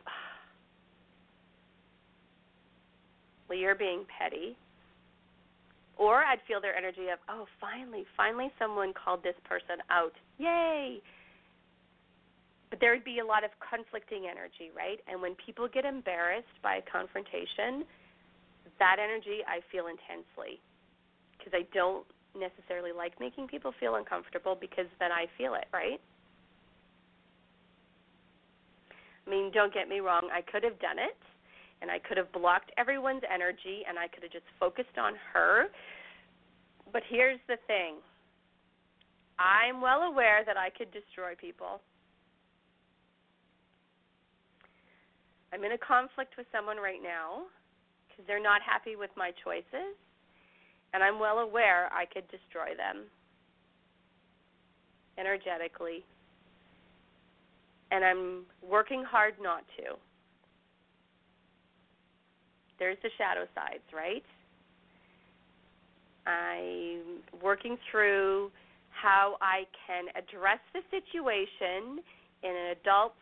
well, 3.49 3.59
you're 3.59 3.75
being 3.75 4.05
petty. 4.07 4.57
Or 5.97 6.23
I'd 6.23 6.39
feel 6.49 6.61
their 6.61 6.75
energy 6.75 7.09
of, 7.13 7.19
oh, 7.29 7.47
finally, 7.61 8.05
finally 8.17 8.51
someone 8.59 8.93
called 8.93 9.23
this 9.23 9.37
person 9.45 9.77
out. 9.91 10.13
Yay! 10.39 11.01
But 12.71 12.81
there 12.81 12.93
would 12.93 13.05
be 13.05 13.19
a 13.19 13.27
lot 13.27 13.45
of 13.45 13.51
conflicting 13.61 14.25
energy, 14.25 14.73
right? 14.75 15.01
And 15.07 15.21
when 15.21 15.37
people 15.45 15.69
get 15.69 15.85
embarrassed 15.85 16.57
by 16.63 16.77
a 16.77 16.83
confrontation, 16.91 17.85
that 18.79 18.97
energy 18.97 19.45
I 19.45 19.61
feel 19.71 19.85
intensely 19.87 20.61
because 21.37 21.53
I 21.53 21.69
don't 21.75 22.07
necessarily 22.39 22.93
like 22.93 23.19
making 23.21 23.49
people 23.49 23.73
feel 23.79 23.97
uncomfortable 23.97 24.57
because 24.59 24.87
then 24.99 25.13
I 25.13 25.27
feel 25.37 25.55
it, 25.55 25.67
right? 25.73 26.01
I 29.27 29.31
mean, 29.31 29.51
don't 29.53 29.73
get 29.73 29.89
me 29.89 30.01
wrong, 30.01 30.29
I 30.33 30.41
could 30.43 30.65
have 30.65 30.79
done 30.81 30.99
it 30.99 31.17
and 31.81 31.91
I 31.91 31.99
could 31.99 32.17
have 32.17 32.33
blocked 32.33 32.71
everyone's 32.79 33.23
energy 33.33 33.83
and 33.89 33.99
I 33.99 34.09
could 34.09 34.23
have 34.23 34.33
just 34.33 34.47
focused 34.59 34.99
on 34.99 35.15
her. 35.33 35.67
But 36.93 37.03
here's 37.09 37.41
the 37.49 37.57
thing 37.67 37.97
I'm 39.39 39.81
well 39.81 40.03
aware 40.03 40.45
that 40.47 40.57
I 40.57 40.71
could 40.71 40.93
destroy 40.93 41.35
people. 41.35 41.81
I'm 45.53 45.65
in 45.65 45.73
a 45.73 45.79
conflict 45.79 46.35
with 46.39 46.47
someone 46.51 46.79
right 46.79 47.03
now 47.03 47.51
because 48.09 48.25
they're 48.27 48.43
not 48.43 48.63
happy 48.63 48.97
with 48.97 49.11
my 49.17 49.33
choices, 49.45 49.99
and 50.93 51.03
I'm 51.03 51.19
well 51.19 51.39
aware 51.39 51.89
I 51.93 52.05
could 52.07 52.25
destroy 52.31 52.77
them 52.77 53.05
energetically. 55.19 56.05
And 57.91 58.05
I'm 58.05 58.43
working 58.69 59.05
hard 59.05 59.35
not 59.41 59.65
to. 59.77 59.97
There's 62.79 62.97
the 63.03 63.11
shadow 63.19 63.47
sides, 63.55 63.85
right? 63.95 64.25
I'm 66.27 67.23
working 67.43 67.77
through 67.91 68.51
how 68.91 69.37
I 69.41 69.65
can 69.87 70.05
address 70.17 70.59
the 70.73 70.81
situation 70.91 72.03
in 72.43 72.51
an 72.51 72.77
adult 72.81 73.15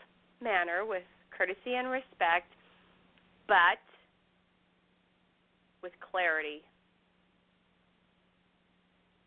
manner 0.43 0.85
with 0.87 1.03
courtesy 1.37 1.75
and 1.77 1.89
respect, 1.91 2.53
but 3.49 3.81
with 5.83 5.93
clarity. 6.11 6.63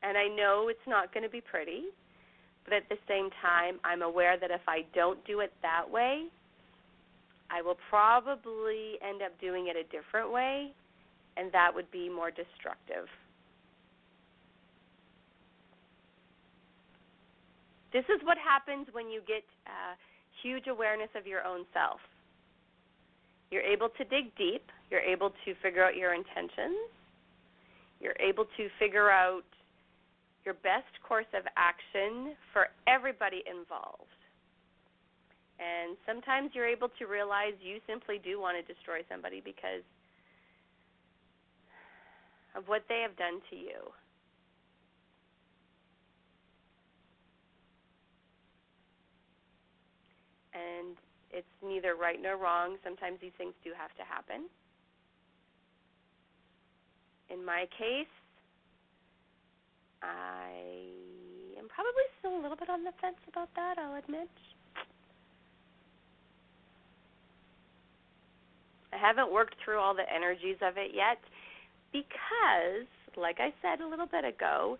And 0.04 0.18
I 0.18 0.28
know 0.28 0.68
it's 0.70 0.86
not 0.86 1.14
going 1.14 1.24
to 1.24 1.30
be 1.30 1.42
pretty, 1.42 1.86
but 2.66 2.74
at 2.74 2.88
the 2.90 2.98
same 3.08 3.30
time, 3.42 3.80
I'm 3.84 4.02
aware 4.02 4.38
that 4.38 4.52
if 4.52 4.62
I 4.68 4.86
don't 4.94 5.24
do 5.26 5.40
it 5.40 5.54
that 5.62 5.90
way, 5.90 6.26
I 7.50 7.62
will 7.62 7.78
probably 7.90 9.00
end 9.08 9.22
up 9.22 9.32
doing 9.40 9.68
it 9.68 9.76
a 9.78 9.84
different 9.84 10.32
way, 10.32 10.72
and 11.38 11.52
that 11.52 11.72
would 11.74 11.90
be 11.92 12.10
more 12.10 12.32
destructive. 12.32 13.08
This 17.94 18.06
is 18.06 18.20
what 18.26 18.38
happens 18.38 18.88
when 18.92 19.10
you 19.10 19.22
get 19.28 19.44
uh, 19.68 19.94
huge 20.42 20.66
awareness 20.68 21.10
of 21.16 21.28
your 21.28 21.46
own 21.46 21.64
self. 21.74 22.00
You're 23.52 23.62
able 23.62 23.90
to 23.90 24.04
dig 24.06 24.36
deep, 24.36 24.66
you're 24.90 25.00
able 25.00 25.30
to 25.30 25.54
figure 25.62 25.86
out 25.86 25.96
your 25.96 26.16
intentions, 26.16 26.90
you're 28.02 28.18
able 28.20 28.46
to 28.58 28.68
figure 28.80 29.12
out 29.12 29.44
your 30.46 30.56
best 30.56 30.92
course 31.08 31.30
of 31.34 31.44
action 31.56 32.36
for 32.52 32.68
everybody 32.88 33.44
involved. 33.48 34.12
And 35.60 35.96
sometimes 36.06 36.52
you're 36.54 36.68
able 36.68 36.90
to 37.00 37.06
realize 37.06 37.54
you 37.62 37.80
simply 37.88 38.20
do 38.24 38.40
want 38.40 38.58
to 38.60 38.74
destroy 38.74 39.00
somebody 39.10 39.42
because 39.44 39.86
of 42.56 42.68
what 42.68 42.84
they 42.90 43.02
have 43.02 43.16
done 43.18 43.40
to 43.50 43.56
you. 43.56 43.80
And 50.54 50.98
it's 51.32 51.48
neither 51.66 51.96
right 51.96 52.22
nor 52.22 52.38
wrong. 52.38 52.78
Sometimes 52.84 53.18
these 53.22 53.34
things 53.38 53.54
do 53.64 53.72
have 53.78 53.96
to 53.98 54.04
happen. 54.04 54.46
In 57.30 57.44
my 57.44 57.66
case, 57.78 58.12
I 60.04 60.52
am 61.58 61.63
probably 61.74 62.08
still 62.20 62.38
a 62.38 62.42
little 62.42 62.58
bit 62.58 62.70
on 62.70 62.84
the 62.84 62.92
fence 63.02 63.18
about 63.28 63.50
that, 63.56 63.76
I'll 63.78 63.98
admit. 63.98 64.30
I 68.94 68.98
haven't 68.98 69.34
worked 69.34 69.56
through 69.64 69.80
all 69.80 69.96
the 69.96 70.06
energies 70.14 70.58
of 70.62 70.78
it 70.78 70.92
yet 70.94 71.18
because, 71.92 72.86
like 73.18 73.38
I 73.40 73.54
said 73.62 73.84
a 73.84 73.88
little 73.88 74.06
bit 74.06 74.24
ago, 74.24 74.78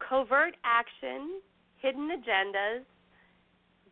covert 0.00 0.56
action, 0.64 1.40
hidden 1.80 2.08
agendas, 2.08 2.84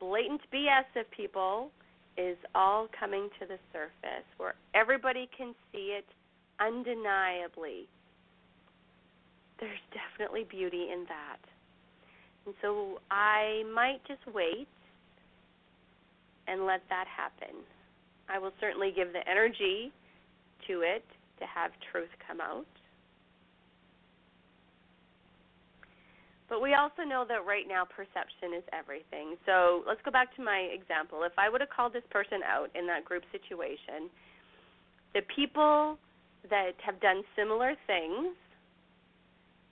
blatant 0.00 0.40
BS 0.52 1.00
of 1.00 1.10
people 1.10 1.70
is 2.16 2.36
all 2.54 2.88
coming 2.98 3.28
to 3.40 3.46
the 3.46 3.58
surface 3.72 4.26
where 4.38 4.54
everybody 4.74 5.28
can 5.36 5.54
see 5.72 5.96
it 5.98 6.06
undeniably 6.60 7.88
there's 9.60 9.80
definitely 9.92 10.44
beauty 10.44 10.88
in 10.92 11.04
that. 11.08 11.40
And 12.46 12.54
so 12.61 13.00
I 13.11 13.62
might 13.74 14.00
just 14.07 14.20
wait 14.35 14.68
and 16.46 16.66
let 16.66 16.83
that 16.90 17.07
happen. 17.09 17.57
I 18.28 18.38
will 18.38 18.52
certainly 18.61 18.92
give 18.94 19.12
the 19.12 19.26
energy 19.28 19.92
to 20.68 20.80
it 20.80 21.04
to 21.40 21.46
have 21.46 21.70
truth 21.90 22.09
come 22.26 22.40
out. 22.40 22.66
But 26.48 26.61
we 26.61 26.74
also 26.74 27.02
know 27.02 27.24
that 27.28 27.46
right 27.46 27.64
now 27.66 27.85
perception 27.85 28.52
is 28.57 28.62
everything. 28.72 29.37
So 29.46 29.83
let's 29.88 30.00
go 30.04 30.11
back 30.11 30.35
to 30.37 30.42
my 30.44 30.68
example. 30.72 31.22
If 31.24 31.33
I 31.38 31.48
would 31.48 31.61
have 31.61 31.70
called 31.70 31.92
this 31.92 32.04
person 32.11 32.40
out 32.44 32.68
in 32.74 32.87
that 32.87 33.04
group 33.04 33.22
situation, 33.33 34.11
the 35.14 35.22
people 35.35 35.98
that 36.50 36.72
have 36.85 37.00
done 37.00 37.22
similar 37.35 37.74
things 37.87 38.37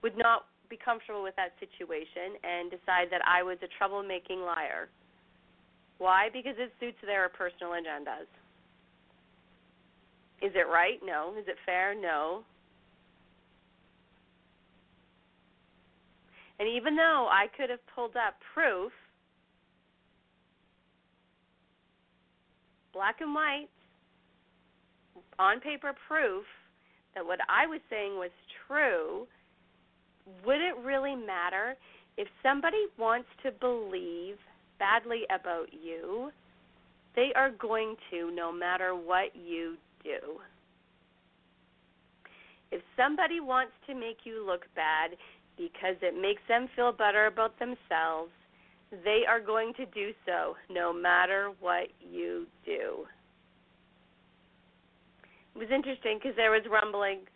would 0.03 0.17
not 0.17 0.47
be 0.73 0.81
comfortable 0.81 1.23
with 1.23 1.37
that 1.37 1.53
situation 1.61 2.41
and 2.41 2.73
decide 2.73 3.13
that 3.13 3.21
I 3.29 3.45
was 3.45 3.59
a 3.61 3.69
troublemaking 3.77 4.41
liar. 4.41 4.89
Why? 5.99 6.33
Because 6.33 6.57
it 6.57 6.73
suits 6.81 6.97
their 7.05 7.29
personal 7.29 7.77
agendas. 7.77 8.25
Is 10.41 10.53
it 10.57 10.67
right? 10.67 10.99
No. 11.05 11.35
Is 11.39 11.45
it 11.47 11.57
fair? 11.67 11.95
No. 11.95 12.43
And 16.59 16.69
even 16.69 16.97
though 16.97 17.29
I 17.31 17.47
could 17.55 17.69
have 17.69 17.85
pulled 17.95 18.17
up 18.17 18.35
proof, 18.55 18.93
black 22.95 23.21
and 23.21 23.35
white, 23.35 23.69
on 25.39 25.61
paper 25.61 25.93
proof, 26.09 26.45
that 27.15 27.25
what 27.25 27.41
I 27.49 27.67
was 27.67 27.81
saying 27.91 28.17
was 28.17 28.31
true, 28.67 29.27
would 30.45 30.61
it 30.61 30.75
really 30.85 31.15
matter 31.15 31.77
if 32.17 32.29
somebody 32.43 32.87
wants 32.99 33.29
to 33.43 33.51
believe 33.53 34.37
badly 34.79 35.23
about 35.35 35.69
you? 35.73 36.31
They 37.15 37.33
are 37.37 37.51
going 37.51 37.97
to, 38.11 38.31
no 38.35 38.53
matter 38.53 38.95
what 38.95 39.35
you 39.35 39.77
do. 40.03 40.41
If 42.71 42.81
somebody 42.97 43.41
wants 43.41 43.73
to 43.87 43.95
make 43.95 44.19
you 44.25 44.47
look 44.47 44.63
bad 44.75 45.11
because 45.59 45.97
it 46.01 46.21
makes 46.21 46.41
them 46.49 46.69
feel 46.75 46.91
better 46.91 47.27
about 47.27 47.59
themselves, 47.59 48.33
they 49.05 49.23
are 49.29 49.41
going 49.41 49.73
to 49.75 49.87
do 49.87 50.13
so 50.27 50.55
no 50.71 50.93
matter 50.93 51.53
what 51.61 51.89
you 52.01 52.47
do. 52.65 53.05
It 55.55 55.59
was 55.59 55.69
interesting 55.71 56.19
because 56.19 56.37
there 56.37 56.51
was 56.51 56.63
rumblings 56.71 57.29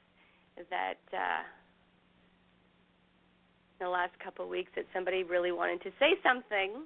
that 0.71 1.01
uh, 1.13 1.45
in 3.79 3.87
the 3.87 3.91
last 3.91 4.13
couple 4.23 4.45
of 4.45 4.51
weeks 4.51 4.71
that 4.77 4.85
somebody 4.95 5.23
really 5.23 5.53
wanted 5.53 5.83
to 5.83 5.91
say 5.99 6.15
something 6.23 6.85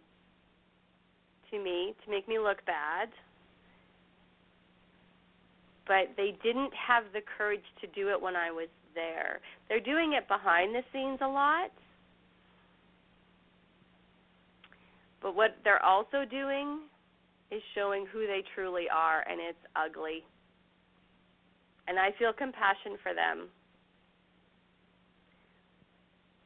to 1.50 1.58
me 1.58 1.94
to 2.04 2.10
make 2.10 2.28
me 2.28 2.38
look 2.38 2.64
bad, 2.66 3.08
but 5.86 6.14
they 6.16 6.36
didn't 6.42 6.72
have 6.74 7.04
the 7.12 7.20
courage 7.36 7.64
to 7.80 7.86
do 7.88 8.10
it 8.10 8.20
when 8.20 8.36
I 8.36 8.50
was 8.50 8.68
there. 8.94 9.40
They're 9.68 9.80
doing 9.80 10.14
it 10.14 10.26
behind 10.28 10.74
the 10.74 10.82
scenes 10.92 11.18
a 11.22 11.28
lot. 11.28 11.70
But 15.22 15.34
what 15.34 15.56
they're 15.64 15.84
also 15.84 16.24
doing 16.28 16.80
is 17.50 17.60
showing 17.74 18.06
who 18.12 18.26
they 18.26 18.42
truly 18.54 18.86
are, 18.88 19.24
and 19.28 19.40
it's 19.40 19.58
ugly. 19.76 20.24
And 21.88 21.98
I 21.98 22.10
feel 22.18 22.32
compassion 22.32 22.96
for 23.02 23.12
them 23.12 23.48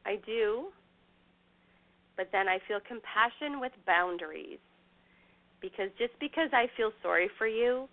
I 0.05 0.17
do. 0.25 0.67
But 2.17 2.29
then 2.31 2.47
I 2.47 2.59
feel 2.67 2.79
compassion 2.87 3.59
with 3.59 3.71
boundaries. 3.85 4.59
Because 5.61 5.89
just 5.97 6.13
because 6.19 6.49
I 6.53 6.67
feel 6.77 6.91
sorry 7.01 7.29
for 7.37 7.47
you 7.47 7.89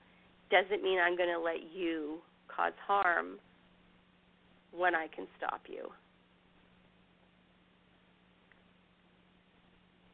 doesn't 0.50 0.82
mean 0.82 0.98
I'm 0.98 1.16
going 1.16 1.32
to 1.32 1.40
let 1.40 1.72
you 1.74 2.18
cause 2.48 2.74
harm 2.86 3.38
when 4.70 4.94
I 4.94 5.06
can 5.08 5.26
stop 5.38 5.62
you. 5.66 5.88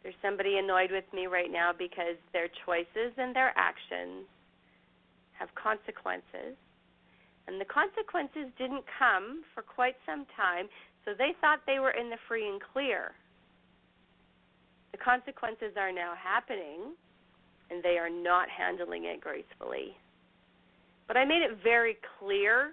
There's 0.02 0.14
somebody 0.22 0.58
annoyed 0.58 0.90
with 0.90 1.04
me 1.12 1.26
right 1.26 1.50
now 1.50 1.72
because 1.76 2.16
their 2.32 2.48
choices 2.64 3.12
and 3.18 3.34
their 3.34 3.52
actions 3.56 4.24
have 5.38 5.48
consequences. 5.54 6.56
And 7.46 7.60
the 7.60 7.64
consequences 7.64 8.52
didn't 8.58 8.84
come 8.98 9.42
for 9.54 9.62
quite 9.62 9.96
some 10.06 10.24
time 10.36 10.68
so 11.04 11.12
they 11.16 11.34
thought 11.40 11.60
they 11.66 11.78
were 11.78 11.92
in 11.92 12.10
the 12.10 12.18
free 12.26 12.48
and 12.48 12.60
clear. 12.72 13.12
The 14.92 14.98
consequences 14.98 15.72
are 15.76 15.92
now 15.92 16.14
happening, 16.16 16.94
and 17.70 17.82
they 17.82 17.98
are 17.98 18.10
not 18.10 18.48
handling 18.48 19.04
it 19.04 19.20
gracefully. 19.20 19.96
But 21.06 21.16
I 21.16 21.24
made 21.24 21.42
it 21.42 21.58
very 21.62 21.96
clear 22.18 22.72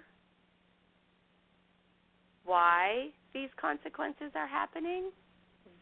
why 2.44 3.08
these 3.34 3.48
consequences 3.60 4.32
are 4.34 4.46
happening. 4.46 5.10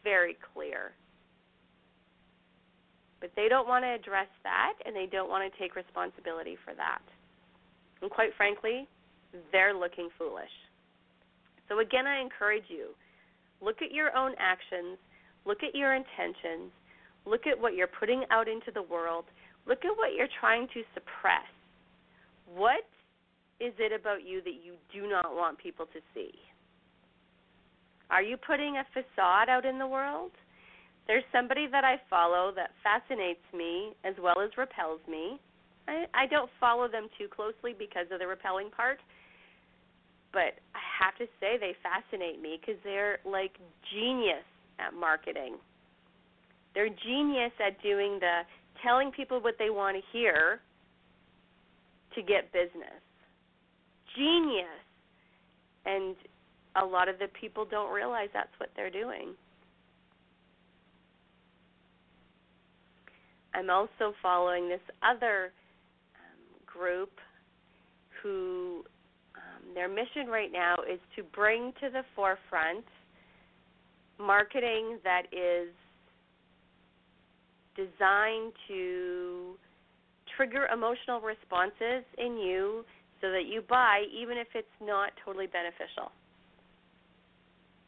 Very 0.03 0.37
clear. 0.53 0.91
But 3.21 3.31
they 3.35 3.47
don't 3.49 3.67
want 3.67 3.83
to 3.85 3.89
address 3.89 4.27
that 4.43 4.73
and 4.85 4.95
they 4.95 5.07
don't 5.07 5.29
want 5.29 5.51
to 5.51 5.59
take 5.59 5.75
responsibility 5.75 6.57
for 6.63 6.73
that. 6.75 7.01
And 8.01 8.11
quite 8.11 8.31
frankly, 8.37 8.87
they're 9.51 9.73
looking 9.73 10.09
foolish. 10.17 10.51
So 11.69 11.79
again, 11.79 12.07
I 12.07 12.21
encourage 12.21 12.65
you 12.67 12.89
look 13.61 13.81
at 13.81 13.91
your 13.91 14.15
own 14.15 14.33
actions, 14.37 14.97
look 15.45 15.63
at 15.63 15.75
your 15.75 15.95
intentions, 15.95 16.71
look 17.25 17.47
at 17.47 17.59
what 17.59 17.75
you're 17.75 17.87
putting 17.87 18.23
out 18.31 18.47
into 18.47 18.71
the 18.73 18.81
world, 18.81 19.25
look 19.67 19.85
at 19.85 19.97
what 19.97 20.13
you're 20.15 20.31
trying 20.39 20.67
to 20.73 20.83
suppress. 20.93 21.47
What 22.53 22.85
is 23.59 23.73
it 23.79 23.91
about 23.91 24.27
you 24.27 24.41
that 24.43 24.59
you 24.63 24.73
do 24.93 25.09
not 25.09 25.35
want 25.35 25.57
people 25.57 25.85
to 25.87 25.99
see? 26.13 26.31
Are 28.09 28.21
you 28.21 28.37
putting 28.37 28.77
a 28.77 28.85
facade 28.93 29.49
out 29.49 29.65
in 29.65 29.79
the 29.79 29.87
world? 29.87 30.31
There's 31.07 31.23
somebody 31.31 31.67
that 31.71 31.83
I 31.83 32.01
follow 32.09 32.51
that 32.55 32.71
fascinates 32.83 33.45
me 33.53 33.93
as 34.03 34.15
well 34.21 34.41
as 34.41 34.49
repels 34.57 34.99
me. 35.09 35.39
I, 35.87 36.05
I 36.13 36.25
don't 36.27 36.49
follow 36.59 36.87
them 36.87 37.07
too 37.17 37.27
closely 37.27 37.73
because 37.77 38.07
of 38.11 38.19
the 38.19 38.27
repelling 38.27 38.69
part, 38.71 38.99
but 40.33 40.57
I 40.73 40.81
have 40.97 41.15
to 41.17 41.25
say 41.39 41.57
they 41.59 41.75
fascinate 41.83 42.41
me 42.41 42.59
because 42.59 42.79
they're 42.83 43.19
like 43.25 43.51
genius 43.93 44.45
at 44.79 44.93
marketing. 44.93 45.57
They're 46.73 46.89
genius 46.89 47.51
at 47.65 47.81
doing 47.81 48.19
the 48.19 48.41
telling 48.83 49.11
people 49.11 49.39
what 49.39 49.55
they 49.57 49.69
want 49.69 49.97
to 49.97 50.03
hear 50.11 50.59
to 52.15 52.21
get 52.21 52.51
business. 52.51 53.01
Genius. 54.15 54.65
And 55.85 56.15
a 56.75 56.85
lot 56.85 57.07
of 57.09 57.19
the 57.19 57.27
people 57.39 57.65
don't 57.65 57.93
realize 57.93 58.29
that's 58.33 58.49
what 58.57 58.69
they're 58.75 58.89
doing. 58.89 59.33
I'm 63.53 63.69
also 63.69 64.13
following 64.21 64.67
this 64.67 64.81
other 65.01 65.53
um, 66.15 66.59
group 66.65 67.11
who 68.21 68.83
their 69.75 69.89
mission 69.89 70.27
right 70.27 70.51
now 70.51 70.75
is 70.91 70.99
to 71.15 71.23
bring 71.35 71.73
to 71.81 71.89
the 71.89 72.01
forefront 72.15 72.85
marketing 74.17 74.97
that 75.03 75.23
is 75.31 75.69
designed 77.75 78.53
to 78.67 79.55
trigger 80.35 80.67
emotional 80.71 81.19
responses 81.19 82.07
in 82.17 82.37
you 82.37 82.85
so 83.21 83.29
that 83.31 83.45
you 83.47 83.61
buy 83.61 84.03
even 84.11 84.37
if 84.37 84.47
it's 84.55 84.67
not 84.81 85.11
totally 85.23 85.47
beneficial. 85.47 86.11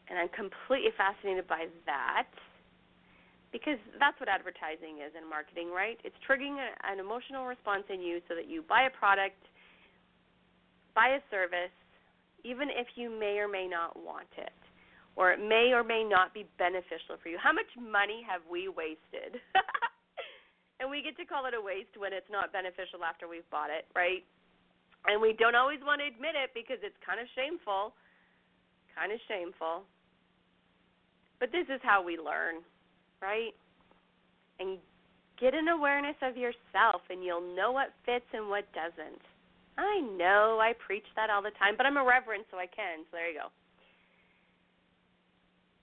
And 0.10 0.20
I'm 0.20 0.32
completely 0.32 0.92
fascinated 0.96 1.48
by 1.48 1.68
that 1.86 2.28
because 3.52 3.80
that's 4.00 4.20
what 4.20 4.28
advertising 4.28 5.00
is 5.04 5.16
in 5.16 5.28
marketing, 5.28 5.72
right? 5.72 6.00
It's 6.04 6.16
triggering 6.24 6.60
an 6.60 7.00
emotional 7.00 7.48
response 7.48 7.84
in 7.92 8.02
you 8.02 8.20
so 8.28 8.36
that 8.36 8.48
you 8.48 8.64
buy 8.68 8.88
a 8.88 8.94
product, 8.94 9.40
buy 10.98 11.22
a 11.22 11.22
service, 11.30 11.74
even 12.42 12.74
if 12.74 12.90
you 12.98 13.14
may 13.14 13.38
or 13.38 13.46
may 13.46 13.70
not 13.70 13.94
want 13.94 14.34
it, 14.42 14.58
or 15.14 15.30
it 15.30 15.38
may 15.38 15.70
or 15.78 15.86
may 15.86 16.02
not 16.02 16.34
be 16.34 16.50
beneficial 16.58 17.22
for 17.22 17.30
you. 17.30 17.38
How 17.38 17.54
much 17.54 17.70
money 17.78 18.26
have 18.26 18.42
we 18.50 18.66
wasted? 18.66 19.38
and 20.82 20.90
we 20.90 21.06
get 21.06 21.14
to 21.22 21.26
call 21.30 21.46
it 21.46 21.54
a 21.54 21.62
waste 21.62 21.94
when 22.02 22.18
it's 22.18 22.30
not 22.34 22.50
beneficial 22.50 23.06
after 23.06 23.30
we've 23.30 23.48
bought 23.54 23.70
it, 23.70 23.86
right? 23.94 24.26
And 25.06 25.22
we 25.22 25.38
don't 25.38 25.54
always 25.54 25.86
want 25.86 26.02
to 26.02 26.10
admit 26.10 26.34
it 26.34 26.58
because 26.58 26.82
it's 26.82 26.98
kind 27.06 27.22
of 27.22 27.30
shameful. 27.38 27.94
Kind 28.98 29.14
of 29.14 29.22
shameful. 29.30 29.86
But 31.38 31.54
this 31.54 31.70
is 31.70 31.78
how 31.86 32.02
we 32.02 32.18
learn 32.18 32.66
right? 33.22 33.54
And 34.60 34.78
get 35.40 35.54
an 35.54 35.68
awareness 35.68 36.16
of 36.22 36.38
yourself, 36.38 37.02
and 37.10 37.24
you'll 37.24 37.56
know 37.56 37.72
what 37.72 37.94
fits 38.06 38.26
and 38.34 38.50
what 38.50 38.66
doesn't. 38.74 39.22
I 39.78 40.02
know 40.02 40.60
I 40.60 40.74
preach 40.74 41.06
that 41.16 41.30
all 41.30 41.42
the 41.42 41.54
time, 41.60 41.76
but 41.78 41.86
I'm 41.86 41.98
a 41.98 42.04
reverend, 42.04 42.46
so 42.50 42.58
I 42.58 42.66
can. 42.66 43.06
So 43.10 43.18
there 43.18 43.30
you 43.30 43.40
go. 43.40 43.48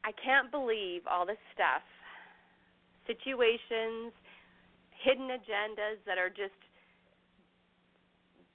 I 0.05 0.13
can't 0.13 0.51
believe 0.51 1.03
all 1.07 1.25
this 1.25 1.41
stuff, 1.55 1.83
situations, 3.07 4.13
hidden 5.03 5.29
agendas 5.29 6.03
that 6.07 6.19
are 6.19 6.29
just 6.29 6.59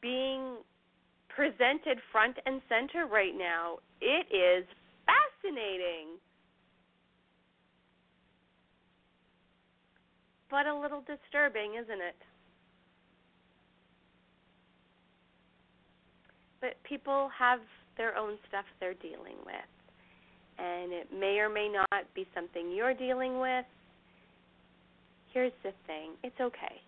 being 0.02 0.58
presented 1.30 1.98
front 2.12 2.38
and 2.46 2.62
center 2.70 3.08
right 3.08 3.34
now. 3.36 3.80
It 4.02 4.28
is 4.30 4.66
fascinating. 5.08 6.20
but 10.50 10.66
a 10.66 10.76
little 10.76 11.02
disturbing, 11.02 11.76
isn't 11.76 12.02
it? 12.02 12.18
But 16.62 16.76
people 16.88 17.30
have 17.38 17.60
their 17.98 18.18
own 18.18 18.38
stuff 18.48 18.66
they're 18.80 18.94
dealing 18.96 19.38
with. 19.46 19.56
And 20.58 20.92
it 20.92 21.08
may 21.18 21.40
or 21.40 21.50
may 21.50 21.70
not 21.70 22.06
be 22.14 22.28
something 22.36 22.72
you're 22.76 22.94
dealing 22.94 23.40
with. 23.40 23.66
Here's 25.34 25.54
the 25.64 25.72
thing 25.88 26.12
it's 26.24 26.40
okay. 26.42 26.82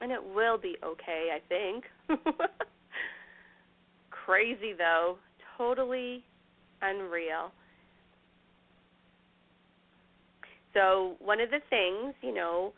And 0.00 0.10
it 0.12 0.22
will 0.22 0.58
be 0.58 0.76
okay, 0.84 1.30
I 1.34 1.40
think. 1.48 1.84
Crazy, 4.10 4.72
though. 4.76 5.18
Totally 5.56 6.22
unreal. 6.82 7.52
So 10.74 11.16
one 11.18 11.40
of 11.40 11.50
the 11.50 11.60
things, 11.70 12.14
you 12.22 12.32
know, 12.32 12.72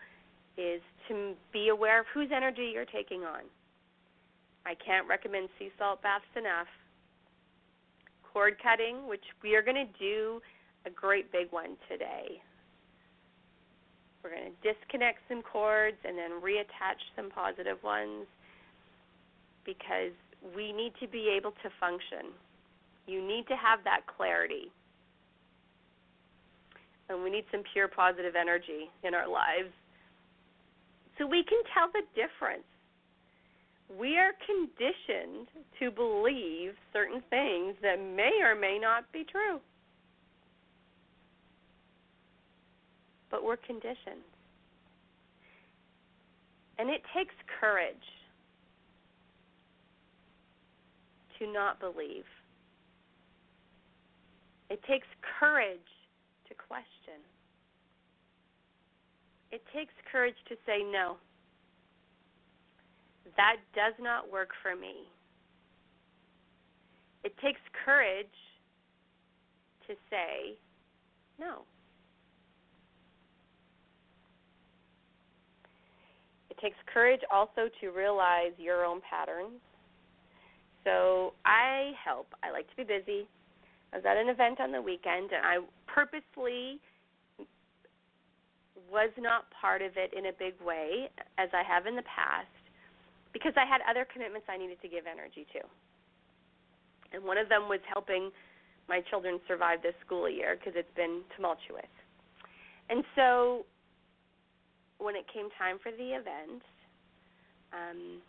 is 0.56 0.80
to 1.09 1.35
be 1.52 1.68
aware 1.68 2.00
of 2.00 2.06
whose 2.12 2.28
energy 2.35 2.70
you're 2.72 2.85
taking 2.87 3.24
on. 3.24 3.42
I 4.66 4.75
can't 4.75 5.09
recommend 5.09 5.49
sea 5.59 5.70
salt 5.79 6.03
baths 6.03 6.25
enough. 6.37 6.68
Cord 8.33 8.57
cutting, 8.62 9.09
which 9.09 9.25
we 9.42 9.57
are 9.57 9.62
going 9.62 9.77
to 9.77 9.99
do 9.99 10.40
a 10.87 10.90
great 10.90 11.33
big 11.33 11.51
one 11.51 11.77
today. 11.88 12.40
We're 14.23 14.31
going 14.31 14.53
to 14.53 14.73
disconnect 14.73 15.18
some 15.29 15.42
cords 15.42 15.96
and 16.05 16.16
then 16.16 16.40
reattach 16.42 17.01
some 17.16 17.31
positive 17.31 17.83
ones 17.83 18.27
because 19.64 20.12
we 20.55 20.73
need 20.73 20.92
to 21.01 21.09
be 21.09 21.35
able 21.37 21.53
to 21.62 21.68
function. 21.81 22.33
You 23.07 23.27
need 23.27 23.49
to 23.49 23.57
have 23.57 23.83
that 23.85 24.03
clarity 24.07 24.70
and 27.11 27.23
we 27.23 27.31
need 27.31 27.44
some 27.51 27.62
pure 27.73 27.88
positive 27.88 28.37
energy 28.38 28.88
in 29.03 29.14
our 29.14 29.29
lives 29.29 29.75
so 31.18 31.27
we 31.27 31.42
can 31.44 31.61
tell 31.75 31.90
the 31.92 32.03
difference. 32.14 32.69
We 33.98 34.16
are 34.18 34.33
conditioned 34.46 35.48
to 35.81 35.90
believe 35.90 36.74
certain 36.92 37.22
things 37.29 37.74
that 37.83 37.96
may 37.98 38.40
or 38.42 38.55
may 38.55 38.79
not 38.81 39.11
be 39.12 39.24
true. 39.24 39.59
But 43.31 43.42
we're 43.44 43.57
conditioned. 43.57 44.24
And 46.79 46.88
it 46.88 47.03
takes 47.14 47.35
courage 47.61 47.96
to 51.38 51.53
not 51.53 51.81
believe. 51.81 52.24
It 54.70 54.81
takes 54.88 55.07
courage 55.38 55.79
to 56.48 56.55
question. 56.55 57.18
It 59.50 59.62
takes 59.74 59.92
courage 60.11 60.37
to 60.48 60.55
say 60.64 60.85
no. 60.90 61.16
That 63.37 63.57
does 63.75 63.95
not 64.01 64.31
work 64.31 64.51
for 64.62 64.75
me. 64.77 65.09
It 67.25 67.35
takes 67.43 67.61
courage 67.85 68.27
to 69.87 69.95
say 70.09 70.57
no. 71.38 71.62
It 76.51 76.59
takes 76.61 76.77
courage 76.93 77.21
also 77.33 77.69
to 77.81 77.88
realize 77.88 78.53
your 78.59 78.85
own 78.85 79.01
patterns. 79.09 79.61
So 80.85 81.35
I 81.45 81.93
help. 82.03 82.29
I 82.43 82.51
like 82.51 82.69
to 82.71 82.77
be 82.77 82.85
busy. 82.85 83.27
I 83.93 83.97
was 83.97 84.05
at 84.07 84.16
an 84.16 84.29
event 84.29 84.61
on 84.61 84.73
the 84.73 84.81
weekend 84.81 85.31
and 85.33 85.45
I 85.45 85.59
purposely 85.87 86.81
was 88.90 89.11
not 89.19 89.45
part 89.61 89.83
of 89.83 89.93
it 89.97 90.12
in 90.16 90.27
a 90.27 90.33
big 90.38 90.55
way 90.64 91.11
as 91.38 91.49
I 91.53 91.62
have 91.62 91.87
in 91.87 91.97
the 91.97 92.03
past 92.03 92.49
because 93.33 93.53
I 93.57 93.64
had 93.64 93.81
other 93.88 94.07
commitments 94.11 94.47
I 94.49 94.57
needed 94.57 94.81
to 94.83 94.88
give 94.88 95.07
energy 95.07 95.47
to. 95.55 95.61
And 97.12 97.25
one 97.25 97.38
of 97.38 97.49
them 97.49 97.69
was 97.69 97.81
helping 97.87 98.31
my 98.88 99.01
children 99.11 99.40
survive 99.47 99.83
this 99.83 99.95
school 100.05 100.29
year 100.29 100.57
because 100.59 100.75
it's 100.77 100.95
been 100.97 101.23
tumultuous. 101.37 101.90
And 102.88 103.05
so 103.14 103.64
when 104.99 105.14
it 105.14 105.25
came 105.33 105.49
time 105.59 105.79
for 105.83 105.90
the 105.93 106.11
event, 106.19 106.62
um, 107.73 108.21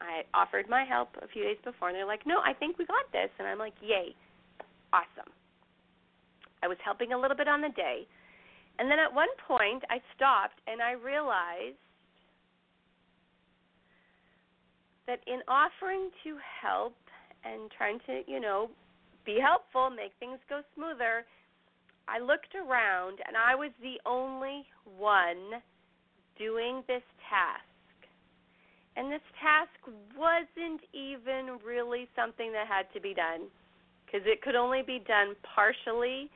I 0.00 0.24
offered 0.32 0.68
my 0.68 0.84
help 0.84 1.10
a 1.22 1.28
few 1.28 1.44
days 1.44 1.60
before, 1.64 1.88
and 1.88 1.96
they're 1.96 2.08
like, 2.08 2.26
"No, 2.26 2.40
I 2.40 2.52
think 2.52 2.78
we 2.78 2.84
got 2.84 3.10
this," 3.12 3.30
and 3.38 3.46
I'm 3.46 3.58
like, 3.58 3.74
"Yay, 3.80 4.14
awesome." 4.92 5.32
I 6.62 6.68
was 6.68 6.78
helping 6.80 7.12
a 7.12 7.18
little 7.18 7.36
bit 7.36 7.46
on 7.46 7.60
the 7.60 7.68
day, 7.70 8.08
and 8.78 8.90
then 8.90 8.98
at 8.98 9.12
one 9.12 9.28
point 9.46 9.84
I 9.90 10.00
stopped 10.16 10.60
and 10.66 10.82
I 10.82 10.92
realized 10.92 11.83
that 15.06 15.20
in 15.26 15.40
offering 15.48 16.10
to 16.24 16.36
help 16.62 16.96
and 17.44 17.70
trying 17.76 17.98
to, 18.06 18.22
you 18.26 18.40
know, 18.40 18.70
be 19.24 19.38
helpful, 19.40 19.90
make 19.90 20.12
things 20.18 20.38
go 20.48 20.60
smoother, 20.74 21.24
I 22.08 22.20
looked 22.20 22.54
around 22.54 23.20
and 23.26 23.36
I 23.36 23.54
was 23.54 23.70
the 23.80 23.96
only 24.04 24.64
one 24.98 25.60
doing 26.38 26.82
this 26.86 27.04
task. 27.28 27.64
And 28.96 29.10
this 29.10 29.24
task 29.40 29.74
wasn't 30.16 30.80
even 30.92 31.58
really 31.64 32.08
something 32.14 32.52
that 32.52 32.66
had 32.68 32.86
to 32.94 33.00
be 33.00 33.14
done 33.14 33.48
because 34.04 34.22
it 34.26 34.42
could 34.42 34.54
only 34.54 34.82
be 34.82 35.02
done 35.06 35.34
partially 35.42 36.30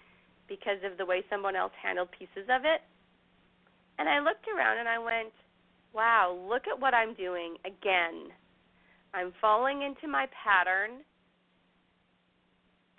because 0.48 0.82
of 0.82 0.98
the 0.98 1.04
way 1.04 1.22
someone 1.30 1.54
else 1.54 1.72
handled 1.80 2.08
pieces 2.10 2.48
of 2.50 2.64
it. 2.64 2.80
And 3.98 4.08
I 4.08 4.18
looked 4.18 4.46
around 4.48 4.78
and 4.78 4.88
I 4.88 4.98
went, 4.98 5.32
wow, 5.92 6.36
look 6.48 6.66
at 6.66 6.80
what 6.80 6.94
I'm 6.94 7.14
doing 7.14 7.56
again. 7.64 8.32
I'm 9.14 9.32
falling 9.40 9.82
into 9.82 10.06
my 10.06 10.26
pattern 10.44 11.00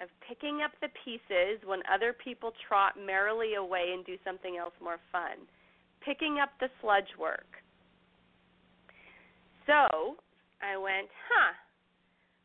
of 0.02 0.10
picking 0.28 0.62
up 0.64 0.72
the 0.82 0.88
pieces 1.04 1.60
when 1.66 1.82
other 1.94 2.14
people 2.14 2.54
trot 2.68 2.94
merrily 2.98 3.56
away 3.56 3.92
and 3.94 4.06
do 4.06 4.16
something 4.24 4.58
else 4.58 4.74
more 4.82 5.00
fun. 5.12 5.46
Picking 6.04 6.40
up 6.42 6.50
the 6.60 6.70
sludge 6.82 7.12
work. 7.20 7.48
So 9.68 10.16
I 10.64 10.78
went, 10.78 11.10
huh, 11.30 11.54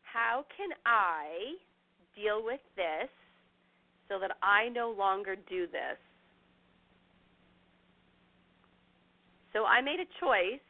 how 0.03 0.45
can 0.57 0.71
I 0.85 1.55
deal 2.15 2.45
with 2.45 2.61
this 2.77 3.09
so 4.09 4.19
that 4.19 4.33
I 4.43 4.69
no 4.69 4.95
longer 4.97 5.37
do 5.49 5.67
this? 5.67 5.99
So 9.53 9.65
I 9.65 9.81
made 9.81 10.01
a 10.01 10.11
choice 10.21 10.61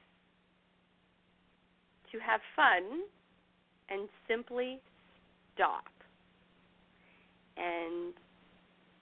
to 2.14 2.18
have 2.22 2.40
fun 2.54 3.02
and 3.90 4.08
simply 4.30 4.78
stop. 5.54 5.90
And 7.56 8.14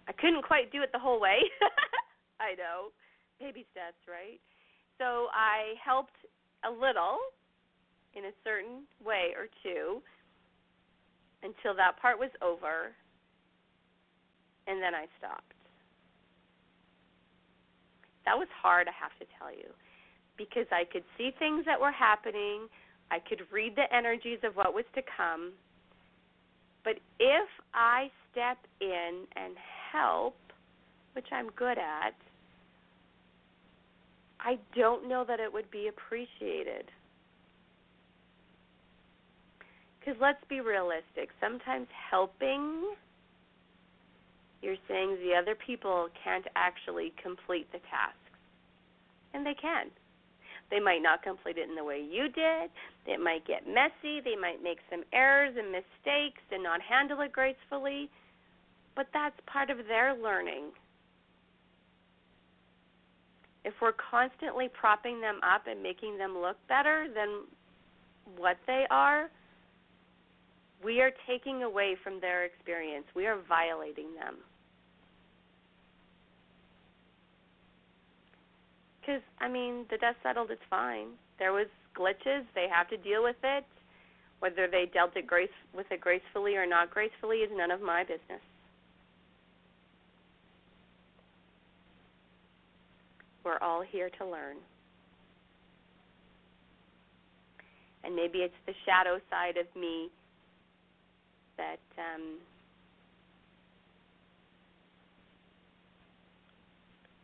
I 0.09 0.13
couldn't 0.13 0.43
quite 0.43 0.73
do 0.73 0.83
it 0.83 0.91
the 0.93 0.99
whole 0.99 1.21
way. 1.21 1.37
I 2.41 2.57
know. 2.57 2.89
Baby 3.39 3.67
steps, 3.71 4.01
right? 4.09 4.41
So 4.99 5.29
I 5.33 5.77
helped 5.85 6.17
a 6.65 6.71
little 6.71 7.21
in 8.15 8.25
a 8.25 8.35
certain 8.45 8.89
way 9.05 9.37
or 9.37 9.49
two 9.63 10.01
until 11.43 11.75
that 11.77 12.01
part 12.01 12.19
was 12.19 12.31
over, 12.41 12.95
and 14.67 14.81
then 14.81 14.95
I 14.95 15.07
stopped. 15.19 15.59
That 18.25 18.39
was 18.39 18.47
hard, 18.55 18.87
I 18.87 18.95
have 18.95 19.11
to 19.19 19.27
tell 19.39 19.51
you, 19.51 19.75
because 20.39 20.67
I 20.71 20.85
could 20.85 21.03
see 21.19 21.35
things 21.39 21.65
that 21.67 21.81
were 21.81 21.91
happening, 21.91 22.69
I 23.13 23.19
could 23.19 23.43
read 23.53 23.77
the 23.77 23.95
energies 23.95 24.39
of 24.43 24.57
what 24.57 24.73
was 24.73 24.87
to 24.95 25.03
come. 25.17 25.53
But 26.83 26.95
if 27.21 27.49
I 27.75 28.11
step 28.31 28.57
in 28.81 29.25
and 29.37 29.55
help, 29.93 30.35
which 31.13 31.27
I'm 31.31 31.51
good 31.51 31.77
at, 31.77 32.15
I 34.41 34.59
don't 34.75 35.09
know 35.11 35.25
that 35.29 35.41
it 35.41 35.53
would 35.53 35.71
be 35.71 35.89
appreciated. 35.89 36.87
Because 40.01 40.19
let's 40.19 40.43
be 40.49 40.61
realistic. 40.61 41.29
Sometimes 41.39 41.87
helping, 42.11 42.95
you're 44.63 44.75
saying 44.89 45.19
the 45.23 45.35
other 45.41 45.55
people 45.55 46.09
can't 46.25 46.47
actually 46.57 47.13
complete 47.23 47.71
the 47.73 47.79
tasks. 47.91 48.17
And 49.35 49.45
they 49.45 49.55
can. 49.55 49.91
They 50.71 50.81
might 50.81 51.03
not 51.03 51.23
complete 51.23 51.59
it 51.59 51.69
in 51.69 51.77
the 51.77 51.85
way 51.85 52.01
you 52.01 52.31
did. 52.31 52.71
It 53.07 53.21
might 53.21 53.47
get 53.47 53.67
messy. 53.67 54.21
They 54.21 54.37
might 54.37 54.63
make 54.63 54.79
some 54.91 55.03
errors 55.13 55.55
and 55.59 55.73
mistakes 55.73 56.43
and 56.53 56.63
not 56.63 56.81
handle 56.81 57.21
it 57.21 57.33
gracefully. 57.33 58.09
But 58.95 59.09
that's 59.13 59.35
part 59.47 59.71
of 59.71 59.79
their 59.89 60.15
learning. 60.15 60.71
If 63.65 63.75
we're 63.81 63.95
constantly 64.11 64.69
propping 64.69 65.21
them 65.21 65.41
up 65.43 65.67
and 65.67 65.83
making 65.83 66.19
them 66.19 66.37
look 66.39 66.57
better 66.69 67.07
than 67.15 67.45
what 68.37 68.57
they 68.67 68.87
are, 68.91 69.31
we 70.85 71.01
are 71.01 71.13
taking 71.29 71.63
away 71.63 71.97
from 72.03 72.21
their 72.21 72.45
experience. 72.45 73.07
We 73.15 73.27
are 73.27 73.39
violating 73.49 74.15
them. 74.15 74.37
Because 79.01 79.23
I 79.41 79.49
mean, 79.49 79.87
the 79.91 79.99
dust 79.99 80.19
settled. 80.23 80.51
It's 80.51 80.63
fine. 80.71 81.09
There 81.39 81.53
was 81.53 81.67
glitches. 81.99 82.45
They 82.55 82.67
have 82.73 82.89
to 82.91 82.97
deal 82.97 83.23
with 83.23 83.37
it. 83.43 83.65
Whether 84.41 84.67
they 84.67 84.91
dealt 84.93 85.17
it 85.17 85.27
grace 85.27 85.49
with 85.75 85.87
it 85.91 86.01
gracefully 86.01 86.57
or 86.57 86.67
not 86.67 86.91
gracefully 86.91 87.39
is 87.39 87.51
none 87.55 87.71
of 87.71 87.81
my 87.81 88.03
business. 88.03 88.41
We're 93.45 93.59
all 93.59 93.83
here 93.83 94.11
to 94.19 94.27
learn. 94.27 94.57
And 98.05 98.17
maybe 98.17 98.39
it's 98.39 98.55
the 98.67 98.75
shadow 98.85 99.21
side 99.31 99.57
of 99.57 99.67
me 99.81 100.11
that 101.57 101.79
um, 101.99 102.39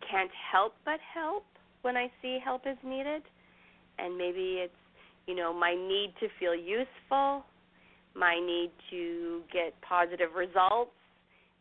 can't 0.09 0.31
help 0.53 0.75
but 0.85 1.01
help 1.15 1.45
when 1.83 1.97
I 1.97 2.11
see 2.23 2.39
help 2.43 2.63
is 2.67 2.77
needed. 2.85 3.23
And 3.99 4.17
maybe 4.17 4.61
it's, 4.63 4.73
you 5.27 5.35
know, 5.35 5.53
my 5.53 5.75
need 5.75 6.15
to 6.21 6.29
feel 6.39 6.55
useful, 6.55 7.45
my 8.15 8.39
need 8.39 8.71
to 8.91 9.43
get 9.53 9.75
positive 9.83 10.35
results, 10.37 10.93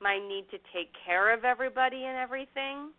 my 0.01 0.17
need 0.17 0.45
to 0.51 0.57
take 0.73 0.89
care 1.05 1.33
of 1.33 1.43
everybody 1.43 2.03
and 2.05 2.17
everything. 2.17 2.91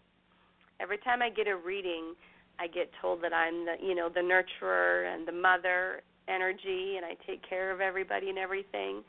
Every 0.81 0.99
time 0.99 1.23
I 1.23 1.31
get 1.31 1.47
a 1.47 1.57
reading, 1.57 2.15
I 2.59 2.67
get 2.67 2.91
told 3.01 3.23
that 3.23 3.33
I'm 3.33 3.65
the, 3.65 3.75
you 3.81 3.95
know, 3.95 4.09
the 4.09 4.21
nurturer 4.21 5.13
and 5.13 5.27
the 5.27 5.33
mother 5.33 6.03
energy 6.29 6.97
and 6.97 7.07
I 7.07 7.15
take 7.27 7.41
care 7.49 7.73
of 7.73 7.81
everybody 7.81 8.29
and 8.29 8.39
everything. 8.39 9.03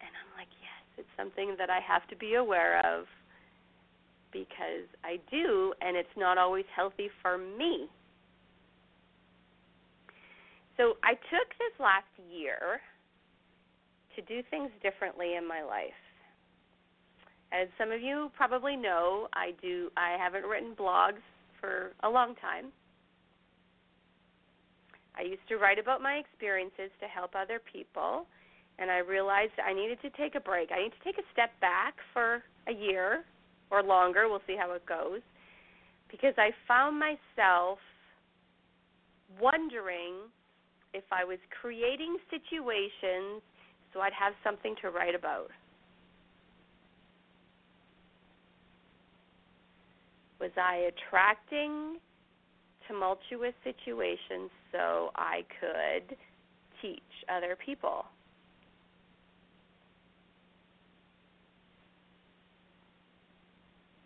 And 0.00 0.10
I'm 0.10 0.30
like, 0.36 0.48
yes, 0.60 0.98
it's 1.04 1.08
something 1.16 1.54
that 1.58 1.70
I 1.70 1.80
have 1.86 2.08
to 2.08 2.16
be 2.16 2.34
aware 2.34 2.80
of 2.84 3.06
because 4.32 4.88
I 5.04 5.20
do, 5.30 5.72
and 5.80 5.96
it's 5.96 6.08
not 6.16 6.38
always 6.38 6.64
healthy 6.74 7.08
for 7.22 7.38
me. 7.38 7.88
So 10.76 10.94
I 11.04 11.14
took 11.14 11.48
this 11.58 11.74
last 11.78 12.10
year 12.30 12.80
to 14.16 14.22
do 14.22 14.42
things 14.50 14.70
differently 14.82 15.36
in 15.36 15.46
my 15.46 15.62
life. 15.62 15.98
As 17.52 17.68
some 17.78 17.92
of 17.92 18.02
you 18.02 18.30
probably 18.36 18.76
know, 18.76 19.28
I 19.32 19.52
do 19.62 19.90
I 19.96 20.16
haven't 20.18 20.44
written 20.44 20.74
blogs 20.74 21.22
for 21.60 21.92
a 22.02 22.10
long 22.10 22.34
time. 22.36 22.72
I 25.16 25.22
used 25.22 25.46
to 25.48 25.58
write 25.58 25.78
about 25.78 26.02
my 26.02 26.14
experiences 26.14 26.90
to 27.00 27.06
help 27.06 27.34
other 27.36 27.60
people, 27.72 28.26
and 28.80 28.90
I 28.90 28.98
realized 28.98 29.52
I 29.64 29.72
needed 29.72 29.98
to 30.02 30.10
take 30.10 30.34
a 30.34 30.40
break. 30.40 30.70
I 30.72 30.82
need 30.82 30.90
to 30.90 31.04
take 31.04 31.18
a 31.18 31.26
step 31.32 31.50
back 31.60 31.94
for 32.12 32.42
a 32.66 32.72
year 32.72 33.24
or 33.70 33.82
longer. 33.82 34.28
We'll 34.28 34.42
see 34.46 34.56
how 34.58 34.72
it 34.72 34.84
goes. 34.86 35.20
Because 36.10 36.34
I 36.36 36.50
found 36.66 36.98
myself 36.98 37.78
wondering 39.40 40.14
if 40.94 41.04
I 41.12 41.24
was 41.24 41.38
creating 41.60 42.16
situations 42.30 43.42
so 43.92 44.00
I'd 44.00 44.12
have 44.12 44.32
something 44.42 44.74
to 44.82 44.90
write 44.90 45.14
about. 45.14 45.50
Was 50.40 50.50
I 50.56 50.90
attracting 50.90 51.98
tumultuous 52.88 53.54
situations 53.62 54.50
so 54.72 55.10
I 55.14 55.44
could 55.60 56.16
teach 56.82 57.00
other 57.28 57.56
people? 57.64 58.04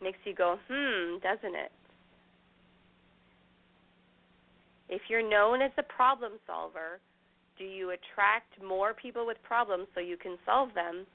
makes 0.01 0.18
you 0.24 0.35
go, 0.35 0.57
hmm, 0.70 1.18
doesn't 1.18 1.57
it? 1.57 1.72
If 4.88 5.03
you're 5.09 5.29
known 5.29 5.61
as 5.61 5.70
a 5.79 5.83
problem 5.83 6.33
solver, 6.46 7.01
do 7.59 7.64
you 7.64 7.90
attract 7.90 8.62
more 8.66 8.94
people 8.94 9.27
with 9.27 9.37
problems 9.42 9.87
so 9.94 10.01
you 10.01 10.16
can 10.16 10.37
solve 10.46 10.70
them? 10.74 11.07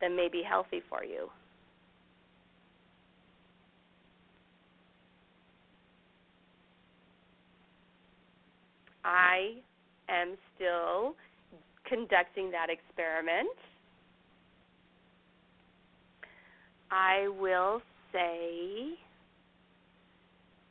Then 0.00 0.16
may 0.16 0.28
be 0.30 0.42
healthy 0.42 0.82
for 0.88 1.04
you. 1.04 1.28
I 9.04 9.56
am 10.08 10.36
still 10.56 11.14
conducting 11.86 12.50
that 12.50 12.68
experiment. 12.70 13.48
I 16.90 17.28
will 17.38 17.82
say 18.12 18.94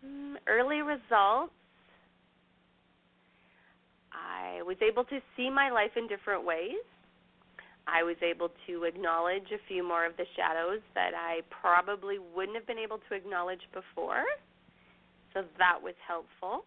mm, 0.06 0.36
early 0.48 0.82
results. 0.82 1.54
I 4.54 4.62
was 4.62 4.78
able 4.82 5.04
to 5.06 5.20
see 5.36 5.50
my 5.50 5.70
life 5.72 5.92
in 5.96 6.08
different 6.08 6.46
ways. 6.46 6.84
I 7.88 8.04
was 8.04 8.16
able 8.22 8.50
to 8.68 8.84
acknowledge 8.84 9.52
a 9.52 9.60
few 9.68 9.86
more 9.86 10.06
of 10.06 10.16
the 10.16 10.26
shadows 10.36 10.80
that 10.96 11.12
I 11.18 11.42
probably 11.50 12.18
wouldn't 12.36 12.56
have 12.56 12.68
been 12.68 12.78
able 12.78 13.00
to 13.10 13.16
acknowledge 13.16 13.62
before. 13.74 14.24
So 15.34 15.44
that 15.58 15.80
was 15.82 15.96
helpful. 16.08 16.64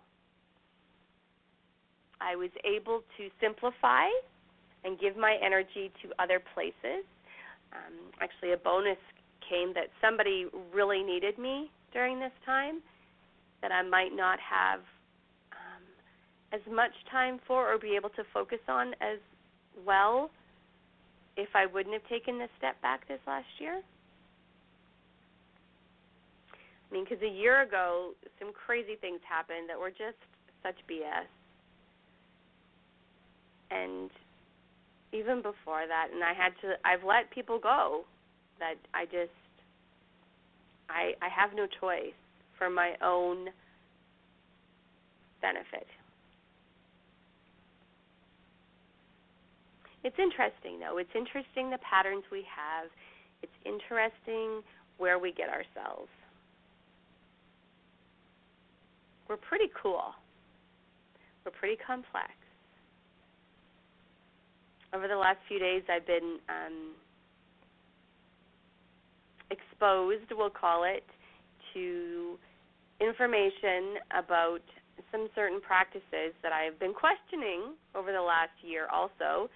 I 2.21 2.37
was 2.37 2.51
able 2.65 3.03
to 3.17 3.29
simplify 3.41 4.09
and 4.85 4.99
give 4.99 5.17
my 5.17 5.37
energy 5.45 5.91
to 6.03 6.11
other 6.19 6.41
places. 6.55 7.05
Um, 7.73 8.13
actually, 8.21 8.53
a 8.53 8.57
bonus 8.57 8.99
came 9.49 9.73
that 9.75 9.89
somebody 10.01 10.47
really 10.75 11.03
needed 11.03 11.39
me 11.39 11.71
during 11.93 12.19
this 12.19 12.33
time 12.45 12.81
that 13.63 13.73
I 13.73 13.83
might 13.83 14.15
not 14.15 14.39
have 14.41 14.81
as 16.53 16.61
much 16.71 16.93
time 17.11 17.41
for 17.47 17.73
or 17.73 17.79
be 17.79 17.97
able 17.97 18.11
to 18.11 18.23
focus 18.33 18.61
on 18.69 18.89
as 19.01 19.19
well 19.85 20.31
if 21.37 21.49
I 21.55 21.67
wouldn't 21.67 21.93
have 21.93 22.09
taken 22.09 22.39
this 22.39 22.49
step 22.59 22.81
back 22.83 23.07
this 23.09 23.21
last 23.27 23.47
year. 23.59 23.83
I 26.91 26.95
mean, 26.95 27.05
because 27.05 27.23
a 27.23 27.29
year 27.29 27.63
ago, 27.63 28.13
some 28.39 28.53
crazy 28.53 28.97
things 29.01 29.21
happened 29.29 29.69
that 29.69 29.79
were 29.79 29.91
just 29.91 30.19
such 30.63 30.77
BS. 30.89 31.27
And 33.71 34.11
even 35.13 35.43
before 35.43 35.87
that, 35.89 36.09
and 36.15 36.23
I 36.23 36.33
had 36.33 36.53
to, 36.63 36.75
I've 36.85 37.05
let 37.05 37.31
people 37.31 37.59
go 37.59 38.05
that 38.61 38.75
I 38.95 39.05
just, 39.07 39.35
I, 40.89 41.13
I 41.21 41.29
have 41.29 41.51
no 41.55 41.67
choice 41.81 42.15
for 42.57 42.71
my 42.71 42.95
own 43.03 43.49
benefit. 45.43 45.87
It's 50.07 50.15
interesting, 50.23 50.79
though. 50.79 50.99
It's 50.99 51.11
interesting 51.17 51.69
the 51.69 51.83
patterns 51.83 52.23
we 52.31 52.47
have. 52.47 52.87
It's 53.43 53.59
interesting 53.67 54.63
where 54.99 55.19
we 55.19 55.33
get 55.33 55.49
ourselves. 55.49 56.07
We're 59.29 59.37
pretty 59.37 59.67
cool. 59.75 60.15
We're 61.45 61.51
pretty 61.51 61.75
complex. 61.85 62.31
Over 64.95 65.09
the 65.09 65.17
last 65.17 65.39
few 65.49 65.59
days, 65.59 65.83
I've 65.91 66.07
been 66.07 66.39
um, 66.49 66.95
exposed, 69.51 70.31
we'll 70.31 70.51
call 70.51 70.85
it, 70.85 71.03
to 71.75 72.39
information 73.01 73.99
about 74.17 74.63
some 75.11 75.27
certain 75.35 75.61
practices 75.61 76.31
that 76.45 76.53
I've 76.53 76.79
been 76.79 76.95
questioning 76.95 77.75
over 77.97 78.13
the 78.13 78.23
last 78.23 78.55
year 78.63 78.87
also 78.95 79.51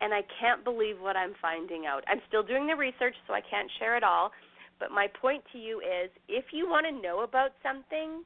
and 0.00 0.12
I 0.12 0.22
can't 0.40 0.64
believe 0.64 0.96
what 1.00 1.16
I'm 1.16 1.34
finding 1.40 1.86
out. 1.86 2.04
I'm 2.08 2.20
still 2.28 2.42
doing 2.42 2.66
the 2.66 2.76
research, 2.76 3.14
so 3.26 3.34
I 3.34 3.40
can't 3.40 3.70
share 3.78 3.96
it 3.96 4.04
all. 4.04 4.30
But 4.78 4.90
my 4.90 5.06
point 5.20 5.42
to 5.52 5.58
you 5.58 5.80
is 5.80 6.10
if 6.28 6.46
you 6.52 6.68
want 6.68 6.86
to 6.86 6.92
know 6.92 7.22
about 7.22 7.50
something, 7.62 8.24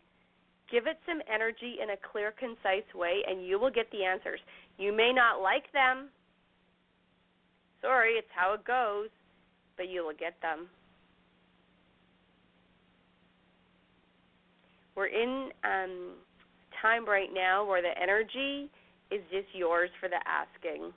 give 0.71 0.87
it 0.87 0.99
some 1.07 1.21
energy 1.33 1.77
in 1.83 1.91
a 1.91 1.97
clear, 2.11 2.33
concise 2.39 2.89
way, 2.95 3.21
and 3.29 3.45
you 3.45 3.59
will 3.59 3.71
get 3.71 3.91
the 3.91 4.05
answers. 4.05 4.41
You 4.79 4.97
may 4.97 5.13
not 5.13 5.43
like 5.43 5.71
them. 5.73 6.09
Sorry, 7.83 8.13
it's 8.13 8.29
how 8.35 8.55
it 8.55 8.65
goes, 8.65 9.09
but 9.77 9.89
you 9.89 10.05
will 10.05 10.17
get 10.19 10.35
them. 10.43 10.69
We're 14.97 15.07
in 15.07 15.51
um, 15.63 16.15
time 16.83 17.07
right 17.07 17.29
now 17.33 17.65
where 17.65 17.83
the 17.83 17.93
energy 18.03 18.69
is 19.13 19.21
just 19.31 19.47
yours 19.55 19.91
for 20.01 20.09
the 20.09 20.19
asking. 20.27 20.93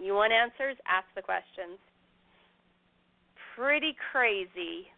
You 0.00 0.14
want 0.14 0.32
answers? 0.32 0.76
Ask 0.88 1.06
the 1.14 1.20
questions. 1.20 1.78
Pretty 3.54 3.94
crazy. 4.10 4.88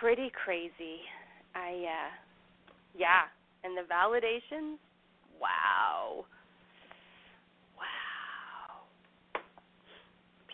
Pretty 0.00 0.30
crazy. 0.44 1.02
I 1.56 1.70
uh 1.70 2.10
yeah, 2.96 3.26
and 3.64 3.76
the 3.76 3.82
validations? 3.82 4.78
Wow. 5.40 6.24
Wow. 7.76 8.86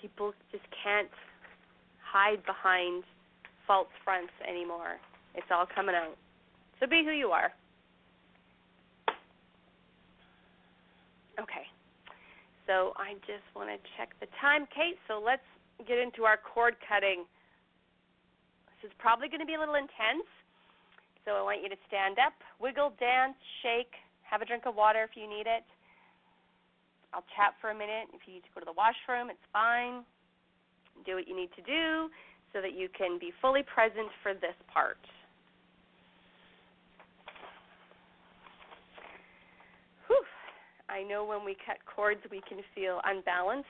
People 0.01 0.33
just 0.51 0.65
can't 0.83 1.09
hide 2.03 2.45
behind 2.47 3.05
false 3.67 3.89
fronts 4.03 4.33
anymore. 4.49 4.97
It's 5.35 5.47
all 5.51 5.67
coming 5.75 5.95
out. 5.95 6.17
So 6.81 6.87
be 6.87 7.03
who 7.05 7.13
you 7.13 7.29
are. 7.29 7.53
Okay. 11.41 11.67
So 12.67 12.97
I 12.97 13.15
just 13.29 13.45
want 13.53 13.69
to 13.69 13.79
check 13.97 14.17
the 14.21 14.29
time, 14.41 14.67
Kate. 14.73 14.97
So 15.09 15.21
let's 15.21 15.45
get 15.85 15.99
into 15.99 16.25
our 16.25 16.39
cord 16.41 16.77
cutting. 16.87 17.29
This 18.71 18.91
is 18.91 18.95
probably 18.99 19.29
going 19.29 19.45
to 19.45 19.49
be 19.49 19.55
a 19.55 19.61
little 19.61 19.77
intense. 19.77 20.29
So 21.25 21.37
I 21.37 21.43
want 21.43 21.65
you 21.65 21.69
to 21.73 21.81
stand 21.89 22.21
up, 22.21 22.37
wiggle, 22.61 22.93
dance, 23.01 23.37
shake, 23.65 23.93
have 24.29 24.43
a 24.43 24.47
drink 24.47 24.65
of 24.69 24.77
water 24.77 25.05
if 25.05 25.17
you 25.17 25.25
need 25.25 25.49
it. 25.49 25.65
I'll 27.13 27.25
chat 27.37 27.57
for 27.61 27.71
a 27.71 27.77
minute. 27.77 28.13
If 28.13 28.27
you 28.27 28.35
need 28.35 28.45
to 28.45 28.53
go 28.53 28.61
to 28.61 28.69
the 28.69 28.77
washroom, 28.77 29.31
it's 29.31 29.47
fine. 29.53 30.05
Do 31.07 31.17
what 31.17 31.29
you 31.29 31.37
need 31.37 31.53
to 31.57 31.65
do 31.65 32.11
so 32.53 32.61
that 32.61 32.77
you 32.77 32.89
can 32.93 33.19
be 33.19 33.33
fully 33.41 33.63
present 33.63 34.09
for 34.23 34.35
this 34.35 34.57
part. 34.69 35.01
I 40.89 41.03
know 41.03 41.25
when 41.25 41.45
we 41.45 41.57
cut 41.67 41.79
cords, 41.87 42.21
we 42.31 42.41
can 42.49 42.59
feel 42.75 43.01
unbalanced 43.05 43.69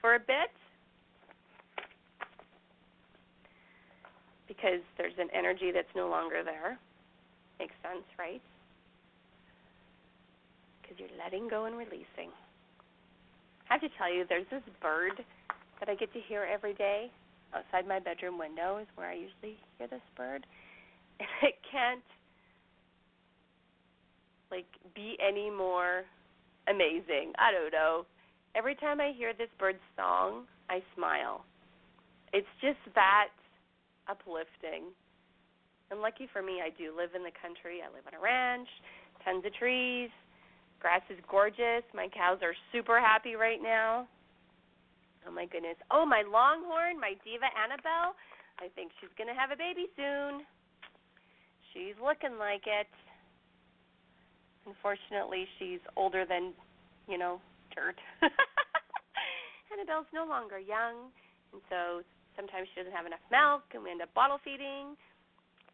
for 0.00 0.14
a 0.14 0.18
bit 0.18 0.50
because 4.48 4.80
there's 4.98 5.16
an 5.18 5.28
energy 5.34 5.70
that's 5.72 5.90
no 5.94 6.08
longer 6.08 6.42
there. 6.44 6.78
Makes 7.58 7.74
sense, 7.82 8.04
right? 8.18 8.42
Because 10.82 10.98
you're 10.98 11.18
letting 11.18 11.48
go 11.48 11.64
and 11.64 11.76
releasing. 11.76 12.30
I 13.68 13.74
have 13.74 13.80
to 13.80 13.88
tell 13.98 14.12
you, 14.12 14.24
there's 14.28 14.46
this 14.50 14.62
bird 14.80 15.24
that 15.80 15.88
I 15.88 15.94
get 15.94 16.12
to 16.12 16.20
hear 16.20 16.46
every 16.46 16.74
day 16.74 17.10
outside 17.54 17.88
my 17.88 17.98
bedroom 17.98 18.38
window, 18.38 18.78
is 18.78 18.86
where 18.94 19.08
I 19.08 19.14
usually 19.14 19.58
hear 19.78 19.88
this 19.88 20.04
bird. 20.16 20.46
And 21.18 21.28
it 21.48 21.54
can't 21.72 22.04
like 24.50 24.66
be 24.94 25.16
any 25.20 25.50
more 25.50 26.04
amazing. 26.68 27.32
I 27.38 27.52
don't 27.52 27.72
know. 27.72 28.06
Every 28.54 28.74
time 28.74 29.00
I 29.00 29.12
hear 29.16 29.32
this 29.32 29.50
bird's 29.58 29.78
song, 29.96 30.44
I 30.70 30.82
smile. 30.94 31.44
It's 32.32 32.48
just 32.60 32.80
that 32.94 33.28
uplifting. 34.08 34.90
And 35.90 36.00
lucky 36.00 36.28
for 36.32 36.42
me, 36.42 36.60
I 36.64 36.70
do 36.70 36.96
live 36.96 37.14
in 37.14 37.22
the 37.22 37.34
country. 37.40 37.78
I 37.84 37.92
live 37.94 38.06
on 38.06 38.18
a 38.18 38.22
ranch, 38.22 38.68
tons 39.24 39.44
of 39.44 39.54
trees. 39.54 40.10
Grass 40.80 41.02
is 41.10 41.18
gorgeous. 41.30 41.84
My 41.94 42.08
cows 42.08 42.38
are 42.42 42.54
super 42.72 43.00
happy 43.00 43.34
right 43.34 43.62
now. 43.62 44.08
Oh 45.26 45.32
my 45.32 45.46
goodness. 45.46 45.76
Oh, 45.90 46.06
my 46.06 46.22
longhorn, 46.22 47.00
my 47.00 47.14
diva 47.24 47.50
Annabelle. 47.58 48.14
I 48.58 48.70
think 48.74 48.92
she's 49.00 49.10
going 49.18 49.28
to 49.28 49.34
have 49.34 49.50
a 49.50 49.58
baby 49.58 49.90
soon. 49.96 50.46
She's 51.74 51.98
looking 51.98 52.38
like 52.38 52.64
it. 52.64 52.88
Unfortunately, 54.66 55.46
she's 55.58 55.80
older 55.96 56.24
than, 56.28 56.52
you 57.08 57.18
know, 57.18 57.40
dirt. 57.74 57.96
Annabelle's 59.72 60.10
no 60.12 60.26
longer 60.26 60.58
young, 60.58 61.14
and 61.52 61.62
so 61.70 62.02
sometimes 62.34 62.66
she 62.74 62.80
doesn't 62.80 62.94
have 62.94 63.06
enough 63.06 63.22
milk, 63.30 63.62
and 63.74 63.82
we 63.82 63.90
end 63.90 64.02
up 64.02 64.12
bottle 64.14 64.38
feeding. 64.42 64.98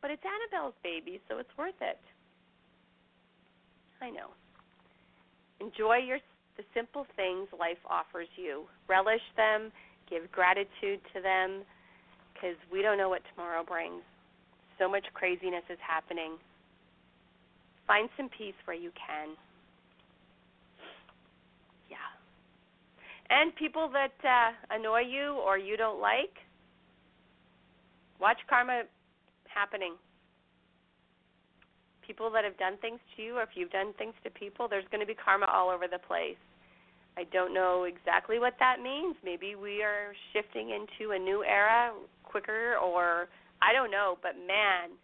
But 0.00 0.10
it's 0.10 0.22
Annabelle's 0.22 0.76
baby, 0.82 1.20
so 1.28 1.38
it's 1.38 1.52
worth 1.56 1.78
it. 1.80 2.00
I 4.00 4.10
know. 4.10 4.34
Enjoy 5.60 5.96
your 5.96 6.18
the 6.56 6.64
simple 6.74 7.06
things 7.16 7.48
life 7.58 7.80
offers 7.88 8.28
you. 8.36 8.64
Relish 8.88 9.24
them, 9.36 9.72
give 10.10 10.30
gratitude 10.30 11.00
to 11.14 11.22
them, 11.22 11.64
because 12.34 12.56
we 12.70 12.82
don't 12.82 12.98
know 12.98 13.08
what 13.08 13.22
tomorrow 13.32 13.64
brings. 13.64 14.02
So 14.78 14.88
much 14.88 15.04
craziness 15.14 15.64
is 15.70 15.78
happening. 15.80 16.36
Find 17.92 18.08
some 18.16 18.30
peace 18.30 18.56
where 18.64 18.76
you 18.76 18.90
can. 18.96 19.36
Yeah. 21.90 22.08
And 23.28 23.54
people 23.56 23.90
that 23.92 24.16
uh, 24.24 24.52
annoy 24.74 25.00
you 25.00 25.36
or 25.44 25.58
you 25.58 25.76
don't 25.76 26.00
like, 26.00 26.32
watch 28.18 28.38
karma 28.48 28.84
happening. 29.54 29.92
people 32.06 32.30
that 32.30 32.44
have 32.44 32.56
done 32.58 32.76
things 32.80 33.00
to 33.16 33.22
you, 33.22 33.36
or 33.36 33.42
if 33.42 33.50
you've 33.54 33.70
done 33.70 33.92
things 33.98 34.14
to 34.24 34.30
people, 34.30 34.68
there's 34.68 34.84
going 34.90 35.00
to 35.00 35.06
be 35.06 35.14
karma 35.14 35.46
all 35.52 35.70
over 35.70 35.86
the 35.88 35.98
place. 35.98 36.40
I 37.16 37.24
don't 37.32 37.52
know 37.52 37.84
exactly 37.84 38.38
what 38.38 38.54
that 38.58 38.76
means. 38.82 39.16
Maybe 39.24 39.54
we 39.54 39.82
are 39.82 40.12
shifting 40.32 40.70
into 40.70 41.12
a 41.12 41.18
new 41.18 41.44
era 41.44 41.92
quicker, 42.24 42.76
or 42.76 43.28
I 43.60 43.72
don't 43.72 43.90
know. 43.90 44.16
But 44.22 44.32
man, 44.46 44.96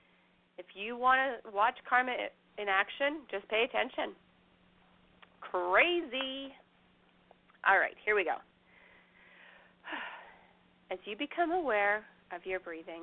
if 0.57 0.66
you 0.74 0.97
want 0.97 1.20
to 1.20 1.51
watch 1.51 1.76
karma 1.89 2.12
in 2.59 2.68
action, 2.68 3.22
just 3.30 3.48
pay 3.48 3.64
attention. 3.64 4.14
Crazy. 5.40 6.52
All 7.66 7.78
right, 7.78 7.94
here 8.04 8.14
we 8.14 8.24
go. 8.24 8.36
As 10.90 10.98
you 11.04 11.16
become 11.16 11.52
aware 11.52 12.04
of 12.34 12.44
your 12.44 12.61
breathing, 12.61 13.02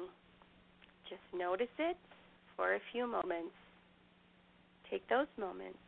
just 1.09 1.21
notice 1.33 1.73
it 1.79 1.97
for 2.55 2.75
a 2.75 2.79
few 2.91 3.07
moments. 3.07 3.53
Take 4.91 5.07
those 5.09 5.27
moments 5.39 5.79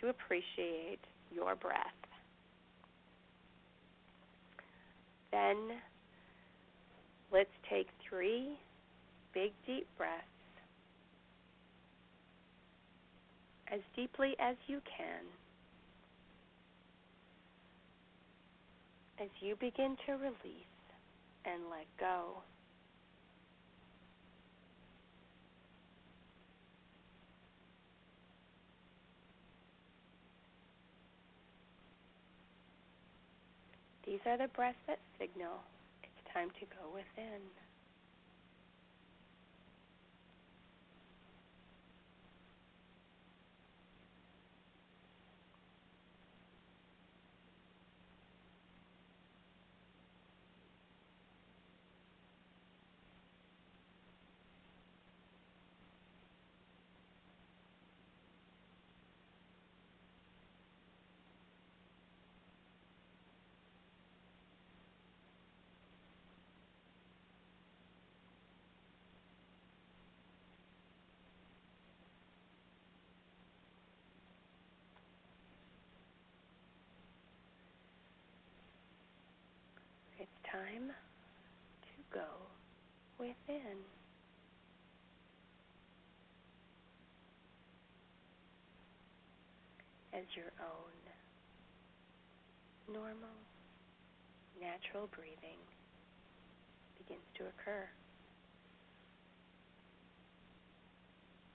to 0.00 0.08
appreciate 0.08 1.00
your 1.32 1.54
breath. 1.54 1.78
Then 5.30 5.56
let's 7.32 7.50
take 7.68 7.88
three 8.08 8.56
big 9.34 9.52
deep 9.66 9.86
breaths 9.98 10.33
as 13.74 13.80
deeply 13.96 14.36
as 14.38 14.54
you 14.68 14.80
can. 14.86 15.24
As 19.20 19.28
you 19.40 19.56
begin 19.56 19.96
to 20.06 20.12
release 20.12 20.74
and 21.44 21.62
let 21.70 21.86
go. 21.98 22.38
These 34.06 34.20
are 34.26 34.36
the 34.38 34.48
breaths 34.54 34.76
that 34.86 34.98
signal 35.18 35.58
it's 36.02 36.32
time 36.34 36.50
to 36.60 36.66
go 36.66 36.92
within. 36.92 37.40
Time 80.54 80.86
to 81.82 81.94
go 82.14 82.30
within. 83.18 83.74
As 90.12 90.22
your 90.36 90.54
own 90.62 90.94
normal, 92.86 93.34
natural 94.60 95.08
breathing 95.10 95.58
begins 96.98 97.26
to 97.34 97.50
occur. 97.50 97.88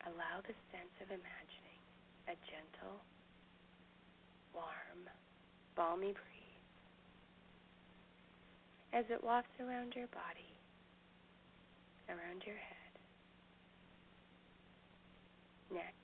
Allow 0.08 0.44
the 0.44 0.56
sense 0.76 0.92
of 1.00 1.08
imagining 1.08 1.80
a 2.28 2.36
gentle, 2.52 3.00
warm, 4.54 5.08
balmy 5.78 6.12
breeze 6.12 6.39
as 8.94 9.06
it 9.10 9.24
wafts 9.24 9.54
around 9.60 9.94
your 9.96 10.08
body, 10.08 10.50
around 12.10 12.44
your 12.46 12.56
head, 12.56 12.94
neck, 15.72 15.96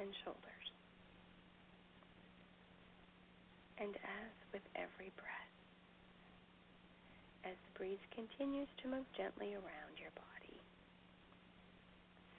and 0.00 0.08
shoulders. 0.24 0.40
And 3.78 3.94
as 3.94 4.34
with 4.52 4.62
every 4.74 5.10
breath, 5.16 5.54
as 7.44 7.54
the 7.54 7.78
breeze 7.78 8.04
continues 8.14 8.68
to 8.82 8.88
move 8.88 9.06
gently 9.16 9.54
around 9.54 9.94
your 9.98 10.12
body, 10.14 10.58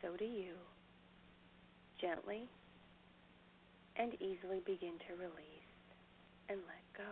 so 0.01 0.15
do 0.17 0.25
you 0.25 0.53
gently 1.99 2.47
and 3.95 4.13
easily 4.15 4.59
begin 4.65 4.99
to 5.07 5.15
release 5.15 5.71
and 6.49 6.59
let 6.67 6.83
go. 6.97 7.11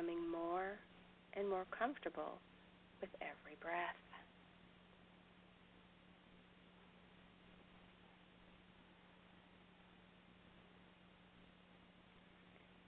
Becoming 0.00 0.30
more 0.30 0.78
and 1.34 1.48
more 1.48 1.66
comfortable 1.76 2.38
with 3.00 3.10
every 3.20 3.56
breath. 3.60 3.96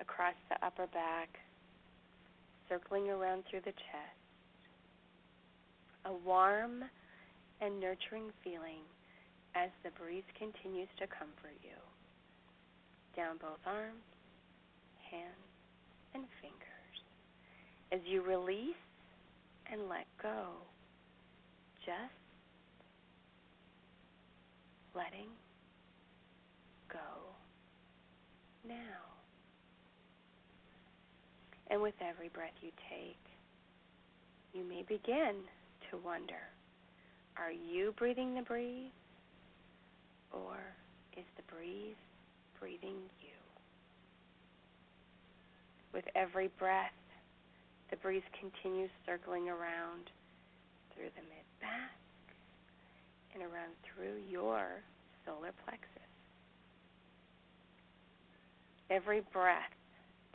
Across 0.01 0.35
the 0.49 0.67
upper 0.67 0.87
back, 0.89 1.29
circling 2.69 3.09
around 3.09 3.45
through 3.51 3.61
the 3.61 3.73
chest, 3.73 4.21
a 6.07 6.13
warm 6.13 6.85
and 7.61 7.81
nurturing 7.81 8.31
feeling 8.43 8.83
as 9.55 9.71
the 9.85 9.91
breeze 10.01 10.25
continues 10.39 10.89
to 10.99 11.07
comfort 11.07 11.57
you. 11.63 11.79
Down 13.17 13.37
both 13.39 13.61
arms, 13.67 14.03
hands, 15.11 15.49
and 16.15 16.25
fingers 16.41 16.72
as 17.93 18.01
you 18.07 18.23
release 18.23 18.75
and 19.71 19.89
let 19.89 20.07
go. 20.23 20.47
Just 21.85 21.97
letting 24.95 25.29
go 26.89 26.99
now. 28.67 28.75
And 31.71 31.81
with 31.81 31.95
every 32.01 32.29
breath 32.29 32.53
you 32.63 32.71
take, 32.89 33.17
you 34.55 34.65
may 34.65 34.83
begin 34.83 35.37
to 35.91 35.97
wonder 36.05 36.35
are 37.39 37.51
you 37.53 37.95
breathing 37.97 38.35
the 38.35 38.43
breeze? 38.43 38.91
Or 40.33 40.57
is 41.17 41.25
the 41.37 41.43
breeze 41.55 41.97
breathing 42.61 42.97
you? 43.21 43.31
With 45.95 46.05
every 46.15 46.51
breath, 46.59 46.93
the 47.93 47.99
breeze 47.99 48.25
continues 48.41 48.89
circling 49.05 49.51
around 49.51 50.09
through 50.97 51.13
the 51.15 51.21
mid 51.29 51.45
back 51.61 51.93
and 53.35 53.43
around 53.43 53.77
through 53.85 54.17
your 54.31 54.81
solar 55.27 55.53
plexus. 55.63 56.09
Every 58.89 59.21
breath 59.31 59.77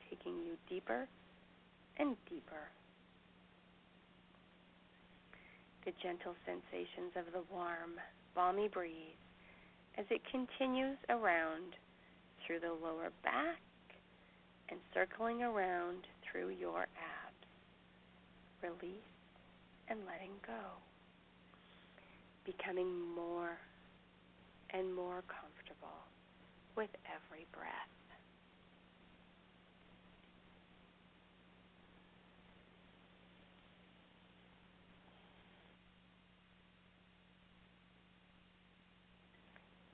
taking 0.08 0.38
you 0.46 0.54
deeper 0.70 1.08
and 1.98 2.16
deeper. 2.30 2.70
The 5.84 5.94
gentle 6.04 6.36
sensations 6.46 7.18
of 7.18 7.26
the 7.34 7.42
warm, 7.52 7.98
balmy 8.36 8.68
breeze 8.68 9.18
as 9.98 10.06
it 10.12 10.22
continues 10.30 10.98
around 11.10 11.74
through 12.46 12.60
the 12.60 12.78
lower 12.86 13.10
back 13.24 13.58
and 14.70 14.80
circling 14.94 15.42
around 15.42 16.06
through 16.22 16.50
your 16.50 16.82
abs 16.82 17.27
release 18.62 19.12
and 19.90 20.00
letting 20.06 20.32
go, 20.46 20.78
becoming 22.46 23.16
more 23.16 23.58
and 24.72 24.94
more 24.94 25.24
comfortable 25.28 26.04
with 26.76 26.90
every 27.06 27.46
breath. 27.52 27.72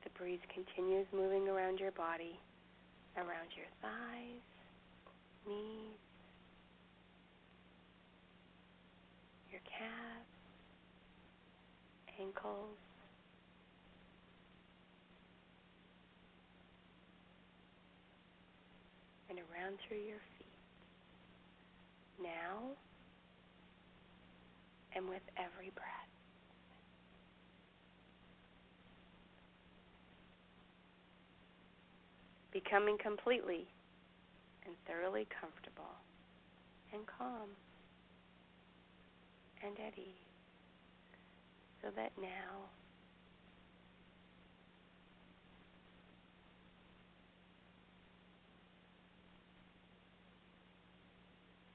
The 0.03 0.09
breeze 0.18 0.39
continues 0.53 1.05
moving 1.14 1.47
around 1.47 1.80
your 1.80 1.91
body, 1.91 2.39
around 3.18 3.49
your 3.55 3.68
thighs, 3.82 4.41
knees, 5.47 5.99
calves, 9.66 10.34
ankles. 12.20 12.78
And 19.30 19.39
around 19.39 19.78
through 19.88 19.97
your 19.97 20.22
feet. 20.38 20.45
Now 22.22 22.76
and 24.95 25.09
with 25.09 25.22
every 25.38 25.72
breath. 25.72 25.88
Becoming 32.51 32.97
completely 32.97 33.66
and 34.66 34.76
thoroughly 34.88 35.28
comfortable 35.41 35.97
and 36.93 37.01
calm 37.07 37.49
and 39.66 39.78
at 39.80 39.97
ease. 39.97 40.05
So 41.82 41.89
that 41.95 42.11
now 42.22 42.70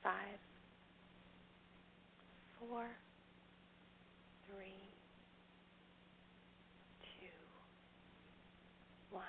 five, 0.03 0.41
four, 2.59 2.87
three, 4.47 4.89
two, 7.03 7.27
one, 9.11 9.25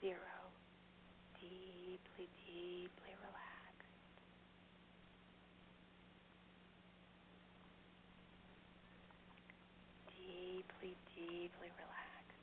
zero. 0.00 0.16
Deeply, 1.40 2.28
deeply 2.44 3.14
relaxed. 3.22 4.18
Deeply, 10.16 10.96
deeply 11.48 11.72
relaxed. 11.80 12.40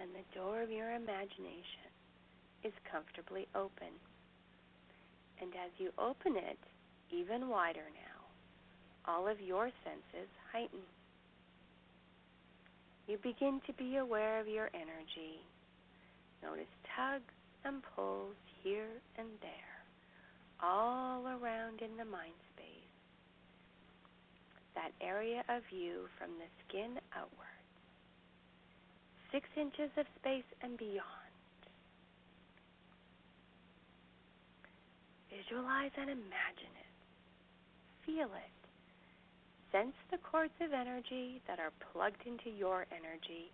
And 0.00 0.08
the 0.16 0.24
door 0.38 0.62
of 0.62 0.70
your 0.70 0.92
imagination 0.92 1.92
is 2.64 2.72
comfortably 2.90 3.46
open. 3.54 3.92
And 5.40 5.52
as 5.52 5.70
you 5.78 5.90
open 5.98 6.36
it 6.36 6.58
even 7.12 7.48
wider 7.48 7.84
now, 7.92 9.12
all 9.12 9.28
of 9.28 9.40
your 9.40 9.70
senses 9.84 10.28
heighten. 10.52 10.80
You 13.06 13.18
begin 13.22 13.60
to 13.66 13.72
be 13.74 13.96
aware 13.96 14.40
of 14.40 14.48
your 14.48 14.70
energy. 14.74 15.44
Notice 16.42 16.66
tugs 16.96 17.34
and 17.64 17.82
pulls 17.94 18.34
here 18.64 19.00
and 19.16 19.28
there, 19.40 19.84
all 20.62 21.26
around 21.26 21.82
in 21.82 21.96
the 21.96 22.04
mind 22.04 22.34
space. 22.54 22.75
That 24.76 24.92
area 25.00 25.42
of 25.48 25.62
you 25.72 26.06
from 26.20 26.36
the 26.38 26.46
skin 26.68 27.00
outward, 27.16 27.64
six 29.32 29.48
inches 29.56 29.90
of 29.96 30.04
space 30.20 30.46
and 30.62 30.76
beyond. 30.76 31.26
Visualize 35.32 35.90
and 35.96 36.10
imagine 36.10 36.74
it. 36.76 36.92
Feel 38.04 38.28
it. 38.36 38.56
Sense 39.72 39.96
the 40.10 40.18
cords 40.18 40.54
of 40.60 40.72
energy 40.72 41.40
that 41.48 41.58
are 41.58 41.72
plugged 41.92 42.24
into 42.26 42.50
your 42.50 42.86
energy 42.92 43.50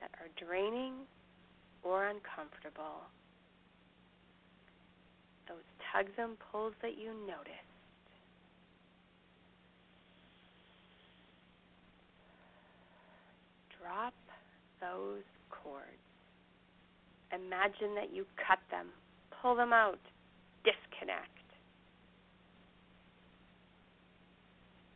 that 0.00 0.10
are 0.18 0.30
draining 0.38 0.94
or 1.82 2.06
uncomfortable. 2.06 3.02
Those 5.48 5.66
tugs 5.92 6.12
and 6.18 6.38
pulls 6.50 6.74
that 6.82 6.96
you 6.98 7.12
noticed. 7.26 7.69
Drop 13.90 14.14
those 14.80 15.26
cords. 15.50 16.06
Imagine 17.34 17.96
that 17.96 18.14
you 18.14 18.24
cut 18.38 18.60
them, 18.70 18.86
pull 19.42 19.56
them 19.56 19.72
out, 19.72 19.98
disconnect. 20.62 21.26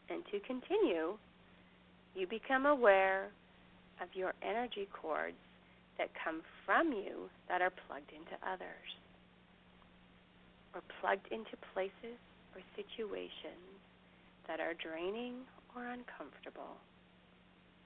And 0.09 0.23
to 0.31 0.39
continue, 0.47 1.19
you 2.15 2.27
become 2.29 2.67
aware 2.67 3.31
of 4.01 4.09
your 4.15 4.33
energy 4.43 4.87
cords 4.93 5.43
that 5.99 6.11
come 6.23 6.43
from 6.65 6.93
you 6.93 7.29
that 7.49 7.61
are 7.63 7.73
plugged 7.89 8.13
into 8.15 8.39
others 8.47 8.91
or 10.73 10.83
plugged 11.01 11.27
into 11.33 11.59
places 11.73 12.19
or 12.55 12.63
situations 12.77 13.75
that 14.47 14.61
are 14.61 14.75
draining 14.75 15.43
or 15.75 15.83
uncomfortable. 15.87 16.79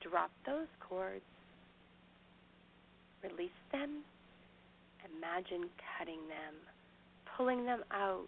Drop 0.01 0.31
those 0.47 0.69
cords, 0.81 1.25
release 3.23 3.51
them, 3.73 4.03
imagine 5.05 5.69
cutting 5.99 6.21
them, 6.29 6.55
pulling 7.37 7.65
them 7.65 7.83
out. 7.91 8.27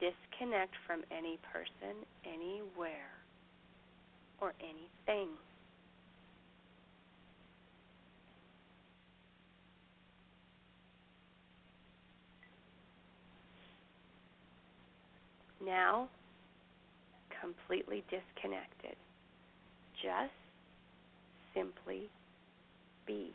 Disconnect 0.00 0.72
from 0.86 1.02
any 1.10 1.38
person, 1.52 1.94
anywhere, 2.24 3.12
or 4.40 4.54
anything. 4.60 5.28
Now, 15.64 16.08
completely 17.40 18.02
disconnected. 18.10 18.96
Just 20.02 20.39
simply 21.54 22.08
be. 23.06 23.32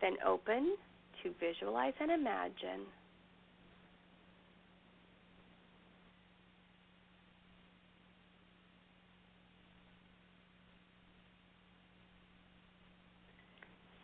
Then 0.00 0.16
open 0.26 0.76
to 1.22 1.30
visualize 1.38 1.94
and 2.00 2.10
imagine 2.10 2.86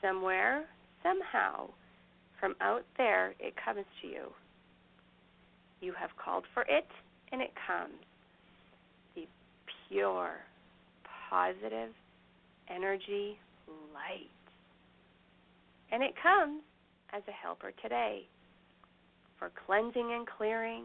somewhere, 0.01 0.67
somehow, 1.09 1.69
from 2.41 2.55
out 2.61 2.85
there, 2.97 3.35
it 3.41 3.55
comes 3.63 3.85
to 4.03 4.09
you. 4.09 4.27
You 5.81 5.93
have 5.99 6.11
called 6.23 6.45
for 6.55 6.63
it, 6.63 6.87
and 7.33 7.41
it 7.41 7.53
comes. 7.67 7.95
The 9.15 9.27
pure, 9.89 10.37
positive 11.31 11.91
energy 12.69 13.39
light. 13.95 14.31
And 15.91 16.03
it 16.03 16.15
comes 16.23 16.63
as 17.13 17.23
a 17.29 17.33
helper 17.33 17.73
today 17.83 18.23
for 19.39 19.51
cleansing 19.67 20.13
and 20.13 20.27
clearing, 20.27 20.85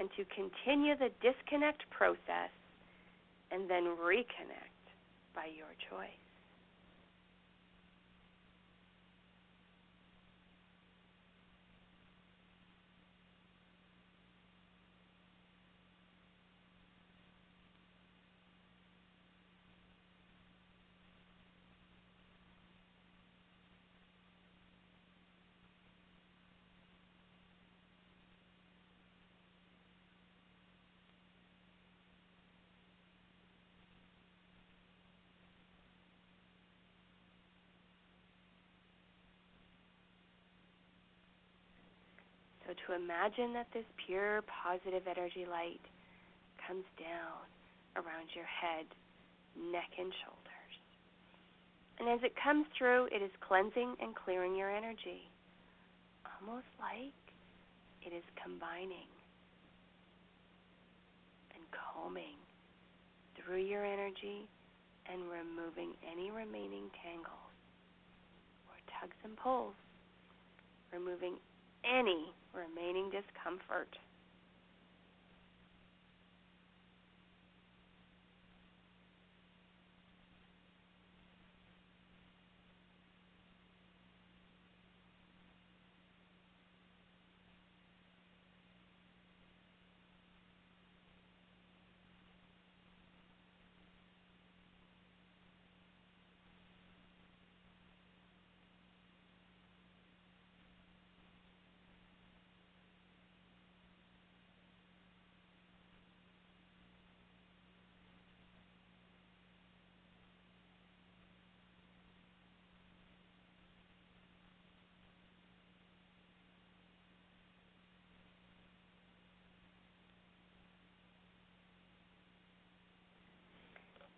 and 0.00 0.08
to 0.16 0.24
continue 0.34 0.96
the 0.96 1.10
disconnect 1.22 1.82
process 1.90 2.50
and 3.50 3.70
then 3.70 3.84
reconnect 3.84 4.84
by 5.34 5.46
your 5.56 5.68
choice. 5.90 6.25
To 42.84 42.94
imagine 42.94 43.52
that 43.54 43.66
this 43.72 43.86
pure 44.06 44.42
positive 44.44 45.06
energy 45.08 45.46
light 45.48 45.80
comes 46.66 46.84
down 46.98 47.46
around 47.96 48.28
your 48.34 48.44
head, 48.44 48.86
neck, 49.56 49.88
and 49.98 50.12
shoulders. 50.24 50.74
And 51.98 52.08
as 52.12 52.20
it 52.22 52.36
comes 52.36 52.66
through, 52.76 53.08
it 53.08 53.24
is 53.24 53.32
cleansing 53.40 53.96
and 54.00 54.14
clearing 54.14 54.54
your 54.54 54.70
energy, 54.70 55.30
almost 56.24 56.68
like 56.76 57.16
it 58.04 58.12
is 58.12 58.24
combining 58.36 59.08
and 61.56 61.64
combing 61.72 62.36
through 63.34 63.64
your 63.64 63.84
energy 63.84 64.44
and 65.08 65.24
removing 65.30 65.94
any 66.04 66.30
remaining 66.30 66.90
tangles 67.00 67.56
or 68.68 68.76
tugs 69.00 69.16
and 69.24 69.36
pulls, 69.36 69.74
removing 70.92 71.40
any 71.86 72.32
remaining 72.54 73.10
discomfort. 73.10 73.88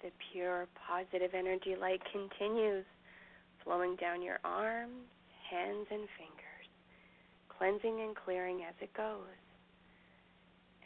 The 0.09 0.25
pure 0.33 0.65
positive 0.89 1.37
energy 1.37 1.77
light 1.77 2.01
continues 2.09 2.87
flowing 3.63 3.95
down 3.97 4.23
your 4.23 4.39
arms, 4.43 5.05
hands, 5.51 5.85
and 5.93 6.09
fingers, 6.17 6.69
cleansing 7.53 8.01
and 8.01 8.17
clearing 8.17 8.65
as 8.65 8.73
it 8.81 8.89
goes. 8.97 9.37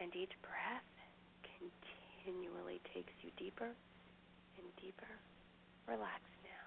And 0.03 0.11
each 0.11 0.35
breath 0.43 0.91
continually 1.47 2.83
takes 2.93 3.15
you 3.23 3.31
deeper 3.39 3.71
and 4.59 4.67
deeper. 4.83 5.15
Relax 5.87 6.19
now. 6.43 6.67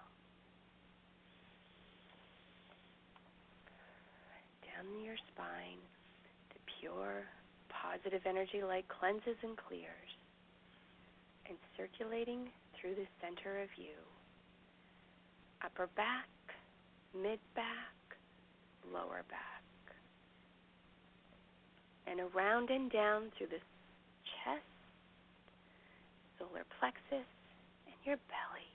Down 4.64 5.04
your 5.04 5.20
spine, 5.36 5.84
the 6.56 6.60
pure 6.80 7.28
positive 7.68 8.22
energy 8.26 8.64
light 8.64 8.88
cleanses 8.88 9.36
and 9.44 9.58
clears 9.58 10.16
and 11.48 11.58
circulating 11.78 12.50
through 12.80 12.96
the 12.96 13.08
center 13.22 13.62
of 13.62 13.70
you. 13.78 13.96
Upper 15.64 15.88
back, 15.96 16.30
mid 17.14 17.40
back, 17.56 17.96
lower 18.94 19.24
back. 19.30 19.64
And 22.08 22.20
around 22.20 22.70
and 22.70 22.92
down 22.92 23.32
through 23.38 23.48
the 23.48 23.64
chest, 24.44 24.62
solar 26.38 26.66
plexus, 26.80 27.26
and 27.88 27.96
your 28.06 28.18
belly. 28.30 28.70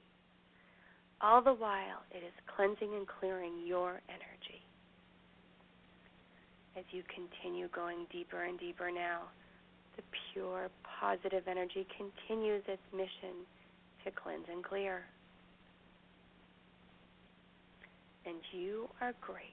All 1.21 1.43
the 1.43 1.53
while, 1.53 2.03
it 2.11 2.25
is 2.25 2.33
cleansing 2.57 2.95
and 2.95 3.07
clearing 3.07 3.67
your 3.67 4.01
energy. 4.09 4.65
As 6.77 6.85
you 6.91 7.03
continue 7.13 7.69
going 7.69 8.07
deeper 8.11 8.45
and 8.45 8.59
deeper 8.59 8.91
now, 8.91 9.29
the 10.01 10.17
pure 10.33 10.71
positive 11.01 11.45
energy 11.47 11.87
continues 11.97 12.63
its 12.67 12.83
mission 12.93 13.45
to 14.05 14.11
cleanse 14.11 14.47
and 14.51 14.65
clear. 14.65 15.03
And 18.25 18.37
you 18.53 18.89
are 19.01 19.13
grace 19.21 19.45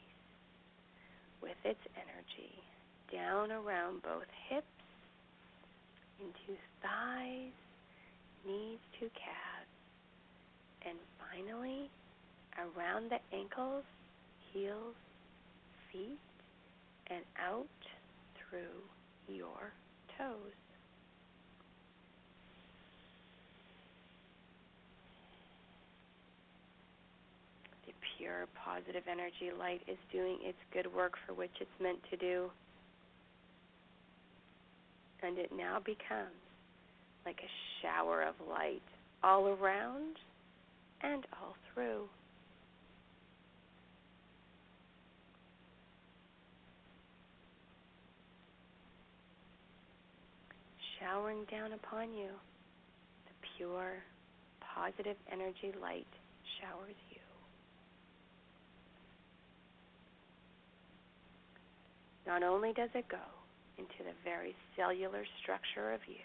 with 1.42 1.58
its 1.66 1.80
energy 1.96 2.54
down 3.12 3.52
around 3.52 4.02
both 4.04 4.28
hips, 4.50 4.66
into 6.20 6.60
thighs, 6.82 7.52
knees 8.46 8.80
to 9.00 9.06
calves, 9.10 9.76
and 10.86 10.98
finally 11.20 11.90
around 12.58 13.12
the 13.12 13.20
ankles, 13.36 13.84
heels, 14.54 14.96
feet, 15.92 16.20
and 17.08 17.24
out 17.38 17.68
through 18.50 19.36
your 19.36 19.72
toes. 20.18 20.56
The 27.86 27.94
pure 28.18 28.48
positive 28.56 29.04
energy 29.10 29.56
light 29.58 29.82
is 29.88 29.98
doing 30.12 30.38
its 30.42 30.58
good 30.74 30.94
work 30.94 31.14
for 31.26 31.34
which 31.34 31.52
it's 31.60 31.70
meant 31.82 32.00
to 32.10 32.18
do. 32.18 32.50
And 35.24 35.38
it 35.38 35.52
now 35.56 35.80
becomes 35.80 36.36
like 37.26 37.40
a 37.40 37.52
shower 37.82 38.22
of 38.22 38.36
light 38.50 38.82
all 39.24 39.48
around 39.48 40.16
and 41.02 41.26
all 41.42 41.56
through. 41.74 42.08
Showering 51.00 51.46
down 51.50 51.74
upon 51.74 52.14
you. 52.14 52.30
The 53.26 53.48
pure, 53.58 54.04
positive 54.62 55.18
energy 55.32 55.74
light 55.82 56.08
showers 56.60 56.96
you. 57.10 57.18
Not 62.26 62.44
only 62.44 62.74
does 62.74 62.90
it 62.94 63.08
go 63.10 63.26
into 63.78 64.04
the 64.04 64.16
very 64.24 64.56
cellular 64.76 65.24
structure 65.42 65.94
of 65.94 66.02
you, 66.08 66.16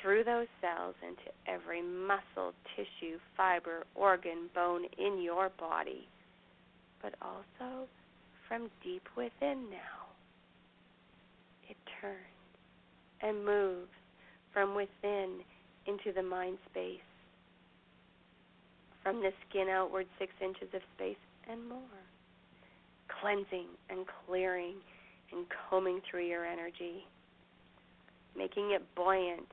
through 0.00 0.24
those 0.24 0.46
cells 0.60 0.94
into 1.02 1.30
every 1.46 1.82
muscle, 1.82 2.52
tissue, 2.76 3.18
fiber, 3.36 3.84
organ, 3.94 4.48
bone 4.54 4.84
in 4.96 5.20
your 5.20 5.50
body, 5.58 6.06
but 7.02 7.14
also 7.20 7.88
from 8.46 8.70
deep 8.82 9.02
within 9.16 9.68
now. 9.70 10.06
It 11.68 11.76
turns 12.00 12.37
and 13.22 13.44
moves 13.44 13.90
from 14.52 14.74
within 14.74 15.40
into 15.86 16.12
the 16.12 16.22
mind 16.22 16.58
space, 16.70 17.00
from 19.02 19.20
the 19.20 19.30
skin 19.48 19.68
outward 19.68 20.06
six 20.18 20.32
inches 20.42 20.68
of 20.74 20.82
space 20.96 21.16
and 21.50 21.66
more, 21.68 21.78
cleansing 23.20 23.66
and 23.90 24.04
clearing 24.26 24.74
and 25.32 25.46
combing 25.70 26.00
through 26.10 26.26
your 26.26 26.44
energy, 26.44 27.06
making 28.36 28.70
it 28.72 28.82
buoyant, 28.94 29.48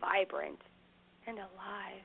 vibrant, 0.00 0.58
and 1.26 1.38
alive. 1.38 2.04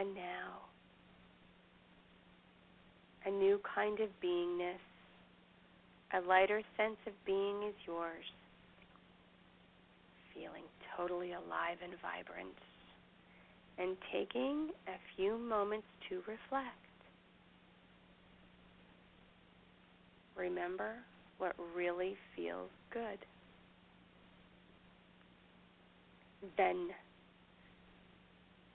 And 0.00 0.14
now, 0.14 0.62
a 3.26 3.30
new 3.30 3.60
kind 3.74 4.00
of 4.00 4.08
beingness, 4.24 4.80
a 6.14 6.26
lighter 6.26 6.62
sense 6.78 6.96
of 7.06 7.12
being 7.26 7.64
is 7.68 7.74
yours, 7.86 8.24
feeling 10.32 10.62
totally 10.96 11.32
alive 11.32 11.76
and 11.84 11.92
vibrant, 12.00 12.56
and 13.76 13.94
taking 14.10 14.70
a 14.88 14.96
few 15.16 15.36
moments 15.36 15.86
to 16.08 16.16
reflect. 16.20 16.78
Remember 20.34 20.94
what 21.36 21.54
really 21.76 22.16
feels 22.34 22.70
good. 22.90 23.18
Then, 26.56 26.88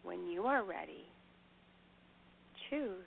when 0.03 0.28
you 0.28 0.43
are 0.43 0.63
ready, 0.63 1.07
choose 2.70 3.05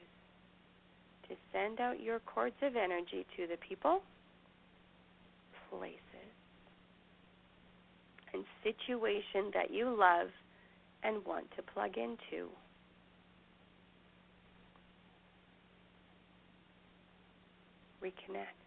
to 1.28 1.34
send 1.52 1.80
out 1.80 2.00
your 2.00 2.20
cords 2.20 2.56
of 2.62 2.76
energy 2.76 3.26
to 3.36 3.46
the 3.46 3.56
people, 3.56 4.00
places, 5.70 5.98
and 8.32 8.44
situation 8.62 9.50
that 9.54 9.72
you 9.72 9.94
love 9.98 10.28
and 11.02 11.24
want 11.24 11.46
to 11.56 11.62
plug 11.62 11.96
into. 11.96 12.48
Reconnect 18.02 18.58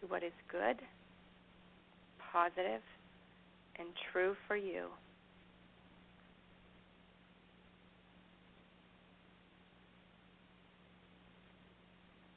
to 0.00 0.06
what 0.08 0.22
is 0.22 0.32
good 0.50 0.76
positive 2.32 2.80
and 3.78 3.88
true 4.12 4.34
for 4.48 4.56
you. 4.56 4.86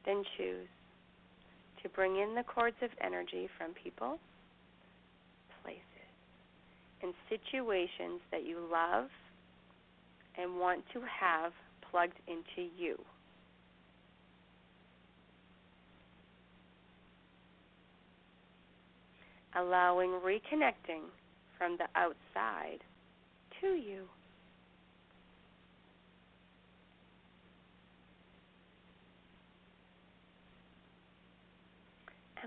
Then 0.06 0.24
choose 0.38 0.68
to 1.82 1.89
bring 1.89 2.18
in 2.18 2.36
the 2.36 2.43
cords 2.43 2.76
of 2.82 2.89
energy 3.01 3.49
from 3.58 3.72
people, 3.74 4.20
places, 5.64 5.82
and 7.01 7.14
situations 7.30 8.22
that 8.32 8.45
you 8.45 8.60
love 8.72 9.08
and 10.38 10.60
want 10.60 10.84
to 10.93 11.01
have 11.01 11.53
plugged 11.89 12.20
into 12.28 12.70
you. 12.78 12.99
Allowing 19.56 20.10
reconnecting 20.10 21.03
from 21.58 21.78
the 21.78 21.88
outside 21.95 22.80
to 23.62 23.68
you. 23.68 24.03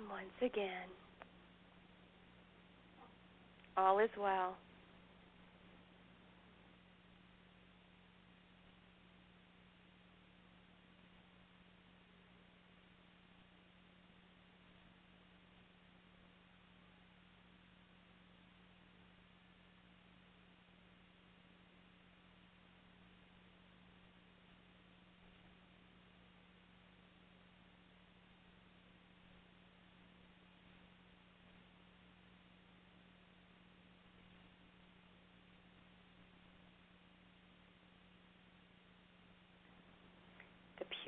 Once 0.09 0.34
again, 0.42 0.88
all 3.76 3.98
is 3.98 4.11
well. 4.18 4.56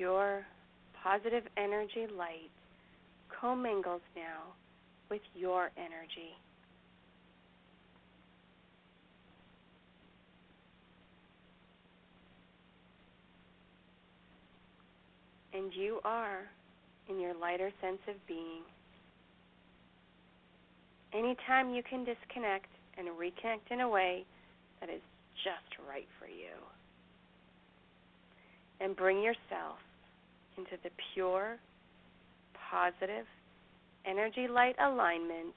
Pure, 0.01 0.43
positive 1.03 1.43
energy 1.57 2.07
light 2.17 2.49
commingles 3.39 4.01
now 4.15 4.41
with 5.11 5.21
your 5.35 5.69
energy. 5.77 6.33
And 15.53 15.71
you 15.75 15.99
are 16.03 16.47
in 17.07 17.19
your 17.19 17.35
lighter 17.35 17.69
sense 17.79 17.99
of 18.07 18.15
being. 18.27 18.63
Anytime 21.13 21.75
you 21.75 21.83
can 21.87 22.03
disconnect 22.05 22.69
and 22.97 23.07
reconnect 23.09 23.69
in 23.69 23.81
a 23.81 23.89
way 23.89 24.25
that 24.79 24.89
is 24.89 25.01
just 25.43 25.87
right 25.87 26.07
for 26.19 26.25
you 26.25 26.57
and 28.79 28.95
bring 28.95 29.21
yourself 29.21 29.77
into 30.61 30.81
the 30.83 30.89
pure, 31.13 31.57
positive, 32.69 33.25
energy 34.05 34.47
light 34.47 34.75
alignment. 34.79 35.55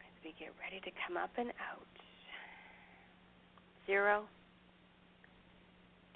As 0.00 0.24
we 0.24 0.34
get 0.38 0.52
ready 0.60 0.80
to 0.84 0.90
come 1.06 1.16
up 1.16 1.30
and 1.38 1.48
out. 1.48 1.86
Zero. 3.86 4.24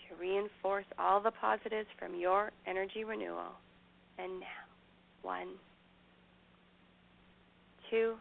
To 0.08 0.20
reinforce 0.20 0.86
all 0.98 1.20
the 1.20 1.30
positives 1.30 1.88
from 1.98 2.18
your 2.18 2.50
energy 2.66 3.04
renewal. 3.04 3.56
And 4.18 4.40
now. 4.40 4.46
One, 5.22 5.48
two, 7.90 8.14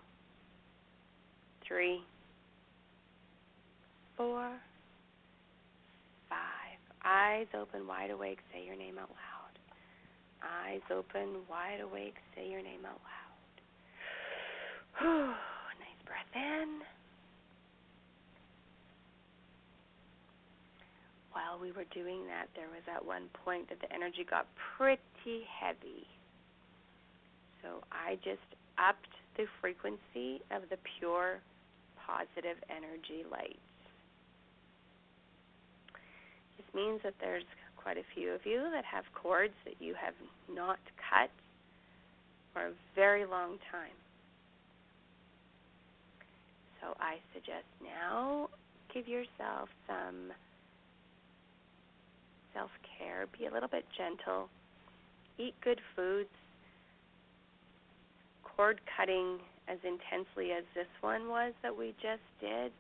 three 1.66 2.02
four. 4.20 4.52
Eyes 7.06 7.48
open, 7.54 7.88
wide 7.88 8.12
awake, 8.12 8.40
say 8.54 8.66
your 8.66 8.76
name 8.76 8.98
out 8.98 9.10
loud. 9.10 9.56
Eyes 10.44 10.82
open, 10.92 11.46
wide 11.50 11.80
awake, 11.82 12.16
say 12.36 12.50
your 12.50 12.62
name 12.62 12.86
out 12.86 13.00
loud. 13.04 13.20
nice 15.80 16.02
breath 16.06 16.36
in. 16.36 16.82
While 21.32 21.60
we 21.62 21.72
were 21.72 21.86
doing 21.94 22.28
that, 22.28 22.48
there 22.56 22.68
was 22.68 22.84
at 22.94 23.06
one 23.06 23.30
point 23.46 23.70
that 23.70 23.80
the 23.80 23.94
energy 23.94 24.26
got 24.30 24.46
pretty 24.78 25.46
heavy. 25.48 26.06
So 27.62 27.84
I 27.92 28.16
just 28.24 28.44
upped 28.78 29.08
the 29.38 29.46
frequency 29.62 30.42
of 30.52 30.64
the 30.70 30.78
pure 31.00 31.40
positive 32.06 32.58
energy 32.70 33.24
light. 33.32 33.60
Means 36.74 37.02
that 37.04 37.14
there's 37.20 37.44
quite 37.78 37.98
a 37.98 38.04
few 38.14 38.32
of 38.32 38.46
you 38.46 38.70
that 38.74 38.86
have 38.86 39.04
cords 39.16 39.54
that 39.66 39.76
you 39.80 39.94
have 39.94 40.14
not 40.54 40.80
cut 41.10 41.30
for 42.54 42.68
a 42.68 42.72
very 42.96 43.26
long 43.26 43.58
time. 43.72 43.96
So 46.82 46.96
I 47.00 47.18
suggest 47.34 47.66
now 47.84 48.50
give 48.94 49.08
yourself 49.08 49.70
some 49.88 50.32
self 52.54 52.72
care, 52.98 53.28
be 53.38 53.46
a 53.46 53.52
little 53.52 53.70
bit 53.70 53.86
gentle, 53.98 54.50
eat 55.38 55.54
good 55.64 55.80
foods. 55.96 56.30
Cord 58.44 58.82
cutting 58.98 59.40
as 59.68 59.78
intensely 59.84 60.52
as 60.52 60.64
this 60.76 60.90
one 61.02 61.30
was 61.30 61.54
that 61.62 61.78
we 61.78 61.94
just 62.02 62.24
did 62.42 62.72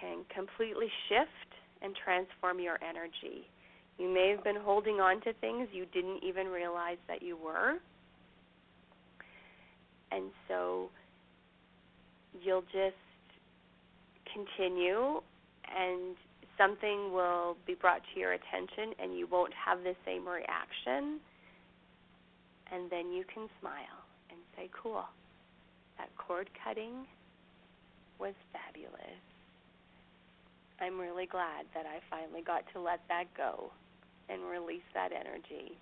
can 0.00 0.24
completely 0.34 0.88
shift 1.08 1.53
and 1.84 1.94
transform 2.02 2.58
your 2.58 2.78
energy. 2.82 3.46
You 3.98 4.12
may 4.12 4.30
have 4.34 4.42
been 4.42 4.56
holding 4.56 4.96
on 4.96 5.20
to 5.22 5.32
things 5.34 5.68
you 5.72 5.86
didn't 5.92 6.24
even 6.24 6.48
realize 6.48 6.96
that 7.06 7.22
you 7.22 7.36
were. 7.36 7.74
And 10.10 10.30
so 10.48 10.88
you'll 12.42 12.62
just 12.72 12.96
continue 14.32 15.20
and 15.68 16.16
something 16.58 17.12
will 17.12 17.56
be 17.66 17.74
brought 17.74 18.00
to 18.14 18.20
your 18.20 18.32
attention 18.32 18.94
and 19.00 19.16
you 19.16 19.28
won't 19.30 19.52
have 19.54 19.78
the 19.84 19.94
same 20.04 20.26
reaction. 20.26 21.20
And 22.72 22.90
then 22.90 23.12
you 23.12 23.24
can 23.32 23.48
smile 23.60 24.02
and 24.30 24.38
say, 24.56 24.70
Cool, 24.82 25.04
that 25.98 26.08
cord 26.16 26.48
cutting 26.64 27.06
was 28.18 28.34
fabulous. 28.52 29.33
I'm 30.80 30.98
really 30.98 31.26
glad 31.26 31.66
that 31.74 31.86
I 31.86 32.00
finally 32.10 32.42
got 32.42 32.64
to 32.72 32.80
let 32.80 33.00
that 33.08 33.24
go 33.36 33.70
and 34.28 34.42
release 34.42 34.86
that 34.94 35.12
energy. 35.12 35.78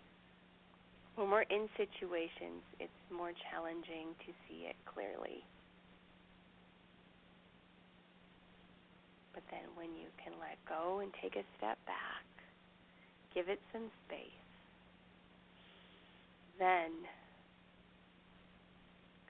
When 1.17 1.31
we're 1.31 1.43
in 1.43 1.69
situations, 1.77 2.65
it's 2.81 2.91
more 3.11 3.33
challenging 3.51 4.15
to 4.27 4.33
see 4.49 4.67
it 4.69 4.77
clearly. 4.87 5.45
But 9.35 9.43
then 9.51 9.65
when 9.77 9.95
you 9.97 10.09
can 10.23 10.33
let 10.41 10.57
go 10.69 11.01
and 11.01 11.11
take 11.23 11.37
a 11.37 11.45
step 11.57 11.79
back, 11.87 12.25
give 13.35 13.49
it 13.49 13.61
some 13.73 13.91
space, 14.07 14.45
then 16.59 16.91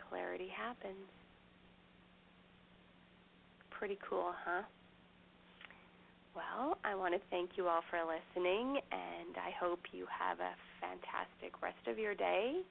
clarity 0.08 0.48
happens. 0.48 1.08
Pretty 3.70 3.98
cool, 4.08 4.32
huh? 4.44 4.62
Well, 6.34 6.78
I 6.82 6.94
want 6.94 7.12
to 7.12 7.20
thank 7.30 7.50
you 7.56 7.68
all 7.68 7.82
for 7.90 7.98
listening, 8.00 8.80
and 8.90 9.36
I 9.36 9.52
hope 9.60 9.80
you 9.92 10.06
have 10.08 10.40
a 10.40 10.56
fantastic 10.80 11.60
rest 11.60 11.84
of 11.86 11.98
your 11.98 12.14
day. 12.14 12.62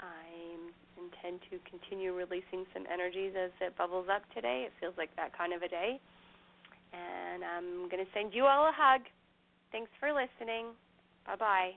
I 0.00 0.56
intend 0.96 1.40
to 1.50 1.58
continue 1.68 2.14
releasing 2.14 2.64
some 2.72 2.84
energies 2.90 3.32
as 3.36 3.50
it 3.60 3.76
bubbles 3.76 4.06
up 4.10 4.22
today. 4.34 4.64
It 4.66 4.72
feels 4.80 4.94
like 4.96 5.14
that 5.16 5.36
kind 5.36 5.52
of 5.52 5.60
a 5.60 5.68
day. 5.68 6.00
And 6.92 7.44
I'm 7.44 7.88
going 7.90 8.04
to 8.04 8.10
send 8.14 8.32
you 8.32 8.46
all 8.46 8.64
a 8.64 8.72
hug. 8.74 9.02
Thanks 9.72 9.90
for 10.00 10.08
listening. 10.08 10.72
Bye 11.26 11.36
bye. 11.36 11.70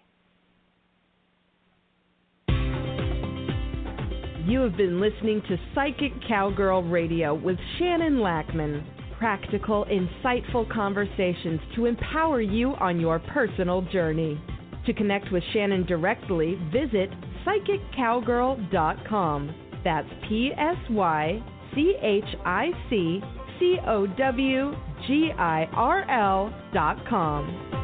You 4.45 4.61
have 4.61 4.75
been 4.75 4.99
listening 4.99 5.41
to 5.47 5.57
Psychic 5.75 6.11
Cowgirl 6.27 6.83
Radio 6.83 7.33
with 7.33 7.57
Shannon 7.77 8.17
Lackman 8.17 8.83
practical, 9.23 9.85
insightful 9.85 10.69
conversations 10.69 11.61
to 11.73 11.85
empower 11.85 12.41
you 12.41 12.73
on 12.81 12.99
your 12.99 13.19
personal 13.19 13.81
journey. 13.83 14.37
To 14.85 14.91
connect 14.91 15.31
with 15.31 15.41
Shannon 15.53 15.85
directly, 15.85 16.59
visit 16.73 17.09
psychiccowgirl.com. 17.47 19.55
That's 19.81 20.09
P 20.27 20.51
S 20.57 20.75
Y 20.89 21.41
C 21.73 21.95
H 22.01 22.35
I 22.45 22.71
C 22.89 23.21
C 23.59 23.77
O 23.87 24.07
W 24.07 24.75
G 25.07 25.31
I 25.37 25.69
R 25.71 26.01
L 26.09 26.53
dot 26.73 26.97
com. 27.07 27.82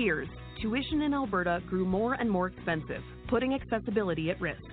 Years, 0.00 0.28
tuition 0.62 1.02
in 1.02 1.12
Alberta 1.12 1.62
grew 1.68 1.84
more 1.84 2.14
and 2.14 2.30
more 2.30 2.46
expensive, 2.46 3.02
putting 3.28 3.54
accessibility 3.54 4.30
at 4.30 4.40
risk. 4.40 4.64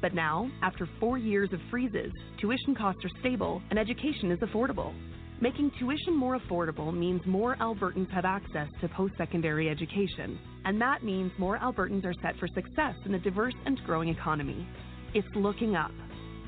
But 0.00 0.14
now, 0.14 0.48
after 0.62 0.88
four 1.00 1.18
years 1.18 1.52
of 1.52 1.60
freezes, 1.70 2.12
tuition 2.40 2.74
costs 2.74 3.04
are 3.04 3.20
stable 3.20 3.60
and 3.70 3.78
education 3.78 4.30
is 4.30 4.38
affordable. 4.38 4.94
Making 5.40 5.72
tuition 5.78 6.16
more 6.16 6.38
affordable 6.38 6.96
means 6.96 7.20
more 7.26 7.56
Albertans 7.56 8.10
have 8.10 8.24
access 8.24 8.68
to 8.80 8.88
post 8.88 9.14
secondary 9.18 9.68
education, 9.68 10.38
and 10.64 10.80
that 10.80 11.02
means 11.02 11.32
more 11.36 11.58
Albertans 11.58 12.04
are 12.04 12.14
set 12.22 12.38
for 12.38 12.48
success 12.48 12.94
in 13.04 13.14
a 13.14 13.18
diverse 13.18 13.54
and 13.66 13.78
growing 13.84 14.08
economy. 14.08 14.66
It's 15.12 15.28
looking 15.34 15.74
up. 15.74 15.92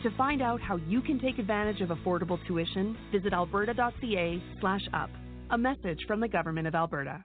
To 0.05 0.11
find 0.17 0.41
out 0.41 0.61
how 0.61 0.77
you 0.77 1.03
can 1.03 1.19
take 1.19 1.39
advantage 1.39 1.81
of 1.81 1.89
affordable 1.89 2.39
tuition, 2.47 2.97
visit 3.11 3.33
alberta.ca/up. 3.33 5.11
A 5.51 5.59
message 5.59 6.05
from 6.07 6.21
the 6.21 6.29
Government 6.29 6.69
of 6.69 6.75
Alberta. 6.75 7.25